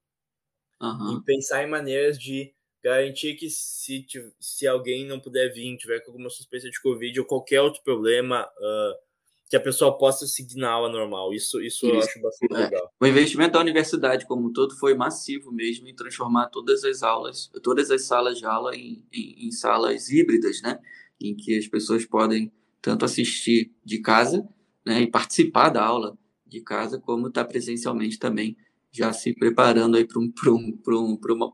[0.82, 1.18] uhum.
[1.18, 2.54] em pensar em maneiras de
[2.84, 4.06] garantir que se,
[4.40, 8.44] se alguém não puder vir, tiver com alguma suspeita de Covid ou qualquer outro problema,
[8.44, 9.04] uh,
[9.50, 11.32] que a pessoa possa seguir na aula normal.
[11.32, 11.96] Isso, isso, isso.
[11.96, 12.58] eu acho bastante é.
[12.58, 12.92] legal.
[13.00, 17.52] O investimento da universidade como um todo foi massivo mesmo em transformar todas as aulas,
[17.62, 20.80] todas as salas de aula em, em, em salas híbridas, né?
[21.24, 22.52] Em que as pessoas podem
[22.82, 24.48] tanto assistir de casa
[24.86, 28.56] né, e participar da aula de casa, como estar tá presencialmente também,
[28.92, 31.52] já se preparando aí para um, um, um,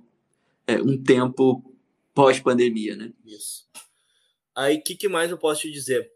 [0.68, 1.64] é, um tempo
[2.14, 3.14] pós-pandemia, né?
[3.24, 3.70] Isso.
[4.54, 6.12] Aí, o que, que mais eu posso te dizer?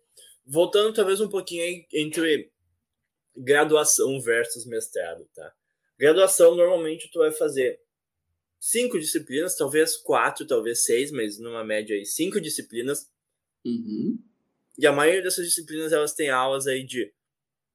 [0.45, 2.51] voltando talvez um pouquinho aí entre
[3.35, 5.53] graduação versus mestrado, tá?
[5.97, 7.79] Graduação, normalmente tu vai fazer
[8.59, 13.11] cinco disciplinas, talvez quatro, talvez seis, mas numa média aí, cinco disciplinas.
[13.65, 14.19] Uhum.
[14.77, 17.11] E a maioria dessas disciplinas, elas têm aulas aí de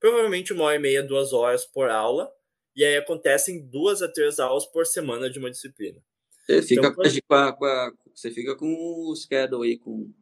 [0.01, 2.31] provavelmente uma hora e meia, duas horas por aula.
[2.75, 6.01] E aí acontecem duas a três aulas por semana de uma disciplina.
[6.47, 10.13] Você fica, então, com, a, com a, você fica com o schedule aí, com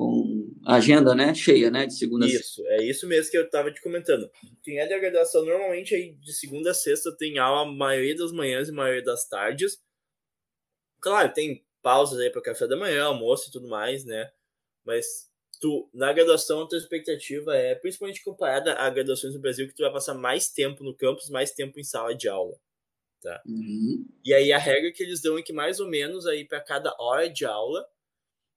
[0.00, 1.84] com agenda né, cheia, né?
[1.84, 4.30] De segunda isso, a Isso, é isso mesmo que eu estava te comentando.
[4.62, 8.32] Quem é de graduação, normalmente aí de segunda a sexta tem aula a maioria das
[8.32, 9.78] manhãs e a maioria das tardes.
[11.02, 14.30] Claro, tem pausas aí para café da manhã, almoço e tudo mais, né?
[14.84, 19.74] Mas tu, na graduação, a tua expectativa é, principalmente comparada a graduações no Brasil, que
[19.74, 22.56] tu vai passar mais tempo no campus, mais tempo em sala de aula.
[23.22, 23.42] Tá?
[23.46, 24.06] Uhum.
[24.24, 26.94] E aí a regra que eles dão é que mais ou menos aí para cada
[26.98, 27.86] hora de aula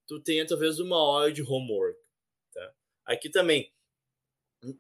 [0.08, 2.00] tu tenha talvez uma hora de homework.
[2.54, 2.74] Tá?
[3.06, 3.72] Aqui também,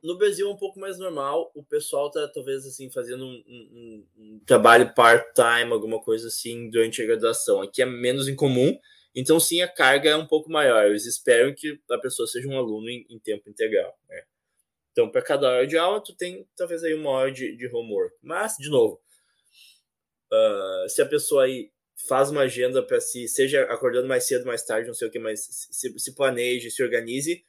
[0.01, 4.07] no Brasil é um pouco mais normal, o pessoal tá talvez assim fazendo um, um,
[4.17, 7.61] um trabalho part-time, alguma coisa assim, durante a graduação.
[7.61, 8.79] Aqui é menos incomum,
[9.15, 10.85] então sim, a carga é um pouco maior.
[10.85, 13.97] Eles esperam que a pessoa seja um aluno em, em tempo integral.
[14.09, 14.23] Né?
[14.91, 18.15] Então, para cada hora de aula, tu tem talvez aí uma hora de, de homework.
[18.21, 19.01] Mas, de novo,
[20.31, 21.71] uh, se a pessoa aí
[22.07, 25.19] faz uma agenda para si, seja acordando mais cedo, mais tarde, não sei o que,
[25.19, 27.43] mas se, se planeje, se organize.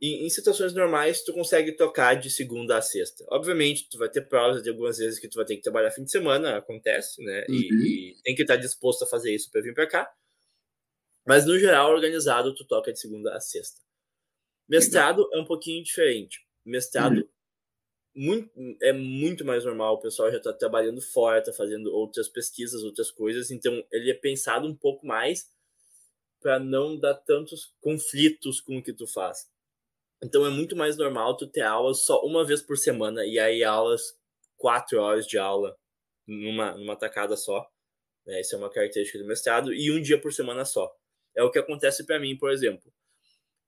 [0.00, 3.24] E em situações normais, tu consegue tocar de segunda a sexta.
[3.30, 6.04] Obviamente, tu vai ter provas de algumas vezes que tu vai ter que trabalhar fim
[6.04, 7.44] de semana, acontece, né?
[7.48, 7.54] Uhum.
[7.56, 10.12] E, e, tem que estar disposto a fazer isso para vir para cá.
[11.26, 13.80] Mas no geral, organizado, tu toca de segunda a sexta.
[14.68, 16.46] Mestrado é um pouquinho diferente.
[16.64, 17.28] Mestrado uhum
[18.18, 18.50] muito,
[18.82, 23.12] é muito mais normal, o pessoal já está trabalhando fora, está fazendo outras pesquisas, outras
[23.12, 25.48] coisas, então ele é pensado um pouco mais
[26.40, 29.48] para não dar tantos conflitos com o que tu faz.
[30.22, 33.62] Então é muito mais normal tu ter aulas só uma vez por semana, e aí
[33.62, 34.16] aulas,
[34.56, 35.76] quatro horas de aula
[36.26, 37.66] numa, numa tacada só.
[38.26, 38.40] Né?
[38.40, 40.92] Isso é uma característica do mestrado, e um dia por semana só.
[41.36, 42.92] É o que acontece para mim, por exemplo.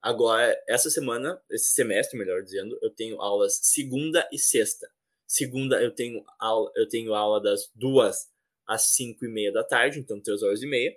[0.02, 4.90] Agora, essa semana, esse semestre, melhor dizendo, eu tenho aulas segunda e sexta.
[5.26, 8.28] Segunda eu tenho aula, eu tenho aula das duas
[8.66, 10.96] às cinco e meia da tarde, então três horas e meia.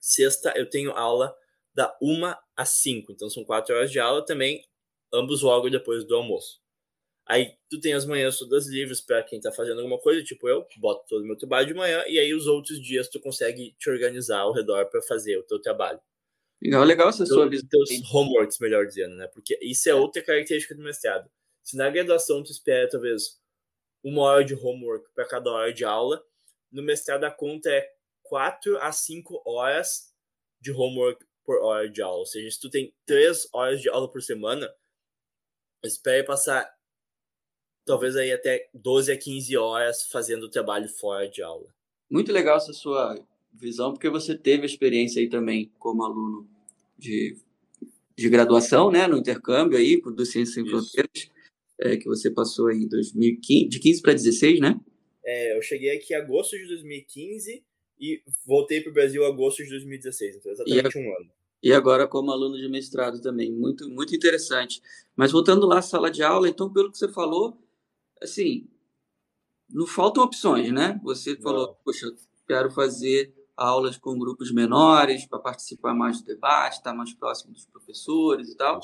[0.00, 1.36] Sexta eu tenho aula
[1.74, 4.64] da uma às cinco, então são quatro horas de aula também,
[5.12, 6.62] ambos logo depois do almoço.
[7.26, 10.66] Aí tu tem as manhãs todas livres para quem tá fazendo alguma coisa, tipo eu,
[10.76, 13.88] boto todo o meu trabalho de manhã e aí os outros dias tu consegue te
[13.88, 16.00] organizar ao redor para fazer o teu trabalho.
[16.62, 17.68] Legal, legal essa sua visão.
[17.68, 19.26] Teus homeworks, melhor dizendo, né?
[19.28, 21.30] Porque isso é outra característica do mestrado.
[21.62, 23.40] Se na graduação tu espera, talvez,
[24.02, 26.22] uma hora de homework para cada hora de aula,
[26.70, 27.86] no mestrado a conta é
[28.22, 30.12] 4 a 5 horas
[30.60, 32.18] de homework por hora de aula.
[32.18, 34.72] Ou seja, se tu tem 3 horas de aula por semana,
[35.84, 36.68] espere passar
[37.84, 41.68] talvez aí até 12 a 15 horas fazendo o trabalho fora de aula.
[42.10, 43.18] Muito legal essa sua
[43.52, 46.48] visão, porque você teve experiência aí também como aluno
[46.98, 47.36] de,
[48.16, 51.30] de graduação, né, no intercâmbio aí, do Ciências Sem Fronteiras,
[51.80, 54.80] é, que você passou aí em 2015, de 15 para 16, né?
[55.24, 57.64] É, eu cheguei aqui em agosto de 2015
[57.98, 61.30] e voltei para o Brasil em agosto de 2016, então exatamente um ano.
[61.62, 64.82] E agora como aluno de mestrado também, muito, muito interessante.
[65.16, 67.56] Mas voltando lá à sala de aula, então, pelo que você falou,
[68.22, 68.68] assim,
[69.70, 71.00] não faltam opções, né?
[71.02, 71.76] Você falou, não.
[71.82, 72.06] poxa,
[72.46, 77.64] quero fazer aulas com grupos menores para participar mais do debate, estar mais próximo dos
[77.64, 78.80] professores e tal.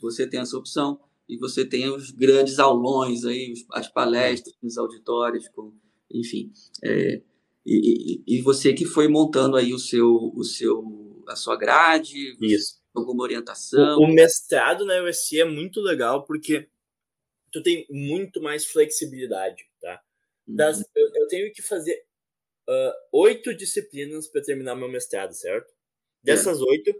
[0.00, 0.98] Você tem essa opção.
[1.28, 5.72] e você tem os grandes aulões aí, as palestras nos auditórios, com,
[6.10, 6.52] enfim.
[6.82, 7.22] É,
[7.66, 12.80] e, e, você que foi montando aí o seu, o seu, a sua grade, Isso.
[12.94, 13.98] alguma orientação.
[13.98, 16.68] O, o mestrado na USC é muito legal porque
[17.50, 20.02] tu tem muito mais flexibilidade, tá?
[20.46, 20.84] Das, uhum.
[20.94, 22.04] eu, eu, tenho que fazer
[22.68, 25.72] uh, oito disciplinas para terminar meu mestrado, certo?
[26.22, 26.62] Dessas é.
[26.62, 26.94] oito,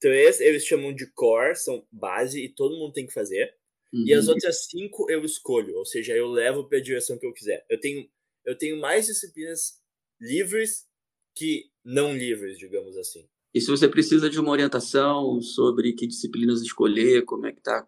[0.00, 3.54] três eles chamam de core, são base e todo mundo tem que fazer.
[3.92, 4.04] Uhum.
[4.06, 4.34] E as uhum.
[4.34, 7.64] outras cinco eu escolho, ou seja, eu levo para a direção que eu quiser.
[7.68, 8.08] Eu tenho,
[8.44, 9.79] eu tenho mais disciplinas
[10.20, 10.86] livres
[11.34, 13.26] que não livres, digamos assim.
[13.52, 17.86] E se você precisa de uma orientação sobre que disciplinas escolher, como é que tá?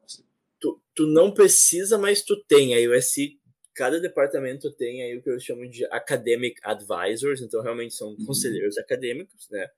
[0.60, 2.74] Tu, tu não precisa, mas tu tem.
[2.74, 3.38] A USC,
[3.74, 8.24] cada departamento tem aí o que eu chamo de academic advisors, então realmente são uhum.
[8.26, 9.68] conselheiros acadêmicos, né?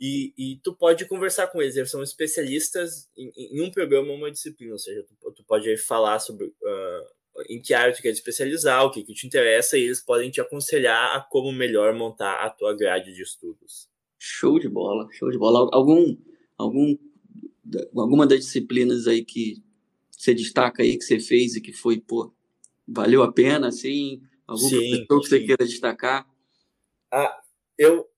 [0.00, 4.16] E, e tu pode conversar com eles, eles são especialistas em, em um programa ou
[4.16, 7.15] uma disciplina, ou seja, tu, tu pode falar sobre uh,
[7.48, 10.40] em que área tu quer especializar, o que, que te interessa, e eles podem te
[10.40, 13.88] aconselhar a como melhor montar a tua grade de estudos.
[14.18, 15.68] Show de bola, show de bola.
[15.72, 16.16] Algum,
[16.56, 16.96] algum,
[17.96, 19.62] alguma das disciplinas aí que
[20.10, 22.32] você destaca aí, que você fez e que foi, pô,
[22.86, 24.22] valeu a pena, assim?
[24.46, 26.26] Algum sim, professor que você queira destacar?
[27.12, 27.40] Ah,
[27.78, 28.08] eu,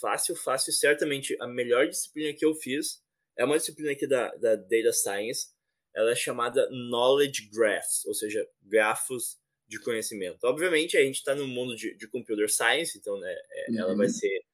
[0.00, 3.02] fácil, fácil, certamente a melhor disciplina que eu fiz
[3.36, 5.48] é uma disciplina aqui da, da Data Science,
[5.94, 9.38] ela é chamada Knowledge Graphs, ou seja, grafos
[9.68, 10.44] de conhecimento.
[10.44, 13.78] Obviamente, a gente está no mundo de, de, Computer Science, então né, é, uhum.
[13.78, 14.44] ela vai ser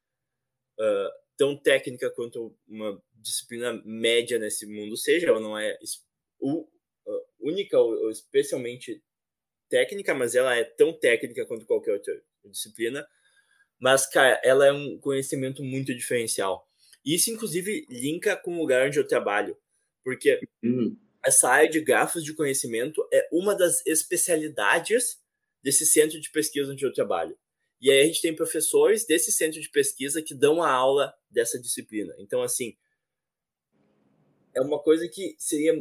[0.79, 5.29] uh, tão técnica quanto uma disciplina média nesse mundo seja.
[5.29, 5.77] Ela não é
[6.41, 6.69] uh,
[7.41, 9.03] única ou, ou especialmente
[9.69, 13.07] técnica, mas ela é tão técnica quanto qualquer outra disciplina.
[13.81, 16.69] Mas, cara, ela é um conhecimento muito diferencial.
[17.05, 19.57] Isso, inclusive, linka com o lugar onde eu trabalho.
[20.05, 25.21] Porque uhum essa área de grafos de conhecimento é uma das especialidades
[25.63, 27.37] desse centro de pesquisa onde eu trabalho.
[27.81, 31.61] E aí a gente tem professores desse centro de pesquisa que dão a aula dessa
[31.61, 32.15] disciplina.
[32.19, 32.77] Então, assim,
[34.55, 35.73] é uma coisa que seria.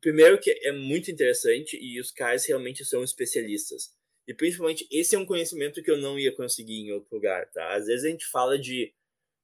[0.00, 3.94] Primeiro, que é muito interessante e os caras realmente são especialistas.
[4.26, 7.74] E principalmente, esse é um conhecimento que eu não ia conseguir em outro lugar, tá?
[7.74, 8.94] Às vezes a gente fala de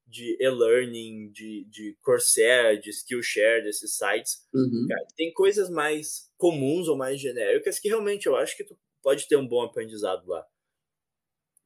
[0.07, 4.46] de e-learning, de, de Coursera, de Skillshare, desses sites.
[4.54, 4.86] Uhum.
[4.88, 9.26] Cara, tem coisas mais comuns ou mais genéricas que realmente eu acho que tu pode
[9.26, 10.46] ter um bom aprendizado lá.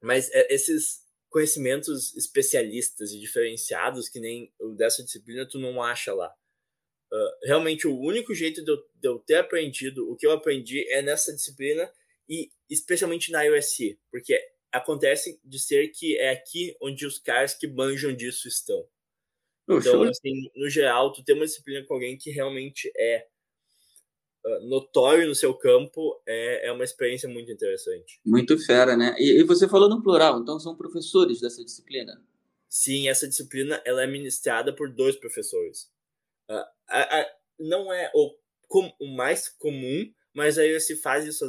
[0.02, 6.12] Mas é, esses conhecimentos especialistas e diferenciados, que nem o dessa disciplina, tu não acha
[6.12, 6.34] lá.
[7.12, 10.88] Uh, realmente, o único jeito de eu, de eu ter aprendido o que eu aprendi
[10.92, 11.90] é nessa disciplina
[12.28, 14.40] e especialmente na USC, porque
[14.72, 18.86] acontece de ser que é aqui onde os caras que manjam disso estão.
[19.68, 23.26] então, assim, no geral, tu ter uma disciplina com alguém que realmente é
[24.44, 28.20] uh, notório no seu campo é, é uma experiência muito interessante.
[28.24, 29.14] Muito fera, né?
[29.18, 32.20] E, e, você falou no plural, então são professores dessa disciplina?
[32.68, 35.90] Sim, essa disciplina ela é ministrada por dois professores.
[36.48, 37.26] Uh, a, a,
[37.58, 38.34] não é o,
[38.68, 41.44] com, o mais comum, mas aí se faz isso,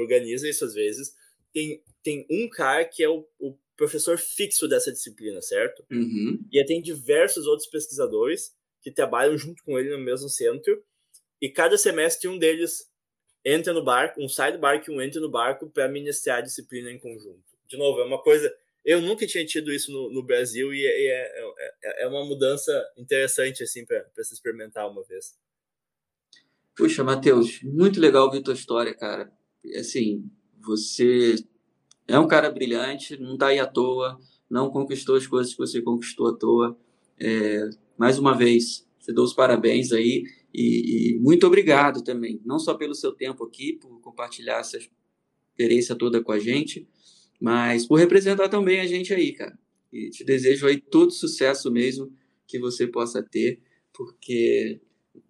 [0.00, 1.14] organiza isso às vezes.
[1.52, 5.84] Tem tem um cara que é o, o professor fixo dessa disciplina, certo?
[5.90, 6.44] Uhum.
[6.52, 10.82] E tem diversos outros pesquisadores que trabalham junto com ele no mesmo centro.
[11.40, 12.90] E cada semestre um deles
[13.44, 16.42] entra no barco, um sai do barco e um entra no barco para ministrar a
[16.42, 17.42] disciplina em conjunto.
[17.66, 18.52] De novo, é uma coisa.
[18.84, 22.72] Eu nunca tinha tido isso no, no Brasil e, é, é, é, é, uma mudança
[22.96, 25.36] interessante assim para se experimentar uma vez.
[26.76, 29.32] Puxa, Matheus, muito legal ouvir tua história, cara.
[29.76, 30.28] Assim,
[30.64, 31.36] você
[32.06, 35.80] é um cara brilhante, não está aí à toa, não conquistou as coisas que você
[35.80, 36.76] conquistou à toa.
[37.18, 42.58] É, mais uma vez, te dou os parabéns aí e, e, muito obrigado também, não
[42.58, 44.78] só pelo seu tempo aqui, por compartilhar essa
[45.50, 46.86] experiência toda com a gente,
[47.40, 49.58] mas por representar também a gente aí, cara.
[49.92, 52.12] E te desejo aí todo sucesso mesmo
[52.46, 53.60] que você possa ter,
[53.92, 54.80] porque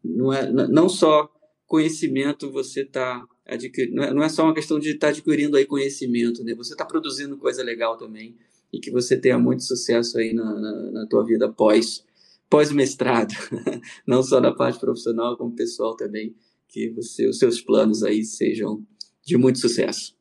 [0.05, 1.33] não é não só
[1.67, 5.57] conhecimento você está adquirir, não é, não é só uma questão de estar tá adquirindo
[5.57, 6.55] aí conhecimento, né?
[6.55, 8.37] Você está produzindo coisa legal também
[8.73, 12.05] e que você tenha muito sucesso aí na, na, na tua vida pós
[12.53, 13.33] pós mestrado,
[14.07, 16.37] não só na parte profissional como pessoal também,
[16.69, 18.87] que você os seus planos aí sejam
[19.25, 20.15] de muito sucesso.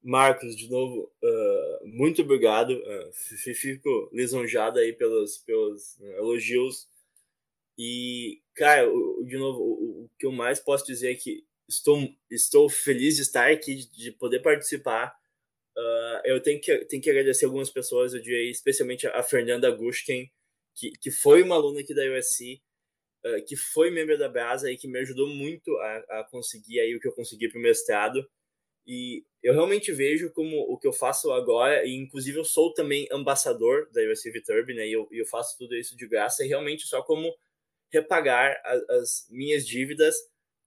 [0.00, 2.70] Marcos, de novo, uh, muito obrigado.
[2.70, 6.88] Uh, fico lisonjado aí pelos, pelos uh, elogios.
[7.76, 8.86] E, cara,
[9.26, 13.22] de novo, o, o, que eu mais posso dizer é que estou, estou feliz de
[13.22, 15.14] estar aqui, de poder participar.
[15.76, 20.30] Uh, eu tenho que, tenho que agradecer algumas pessoas, eu diria especialmente a Fernanda Gushken,
[20.74, 22.60] que, que foi uma aluna aqui da USC
[23.24, 26.96] uh, que foi membro da Brasa e que me ajudou muito a, a conseguir aí
[26.96, 28.28] o que eu consegui para o mestrado.
[28.86, 33.06] E eu realmente vejo como o que eu faço agora, e inclusive eu sou também
[33.12, 34.88] ambassador da USC Viterbi, né?
[34.88, 37.36] E eu, eu faço tudo isso de graça, e realmente só como
[37.92, 40.16] repagar as minhas dívidas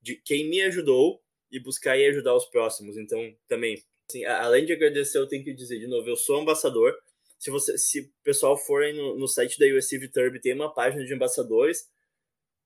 [0.01, 1.21] de quem me ajudou
[1.51, 2.97] e buscar e ajudar os próximos.
[2.97, 6.97] Então, também, assim, além de agradecer, eu tenho que dizer de novo, eu sou ambassador.
[7.37, 10.73] Se você, se o pessoal for aí no, no site da USC Viterbi, tem uma
[10.73, 11.89] página de ambassadores.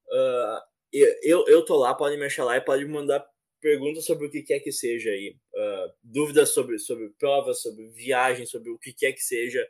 [0.07, 0.59] Uh,
[1.23, 3.25] eu, eu tô lá, pode me achar lá e pode me mandar
[3.61, 8.45] perguntas sobre o que quer que seja aí, uh, dúvidas sobre, sobre provas, sobre viagem,
[8.45, 9.67] sobre o que quer que seja,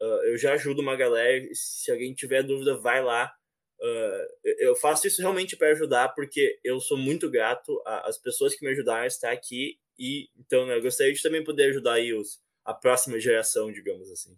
[0.00, 1.46] uh, eu já ajudo uma galera.
[1.52, 3.32] Se alguém tiver dúvida, vai lá.
[3.80, 8.64] Uh, eu faço isso realmente para ajudar, porque eu sou muito grato às pessoas que
[8.64, 9.78] me ajudaram a estar aqui.
[9.98, 14.10] E então né, eu gostaria de também poder ajudar aí os, a próxima geração, digamos
[14.10, 14.36] assim.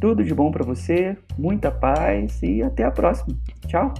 [0.00, 3.36] tudo de bom para você, muita paz e até a próxima.
[3.66, 3.92] Tchau!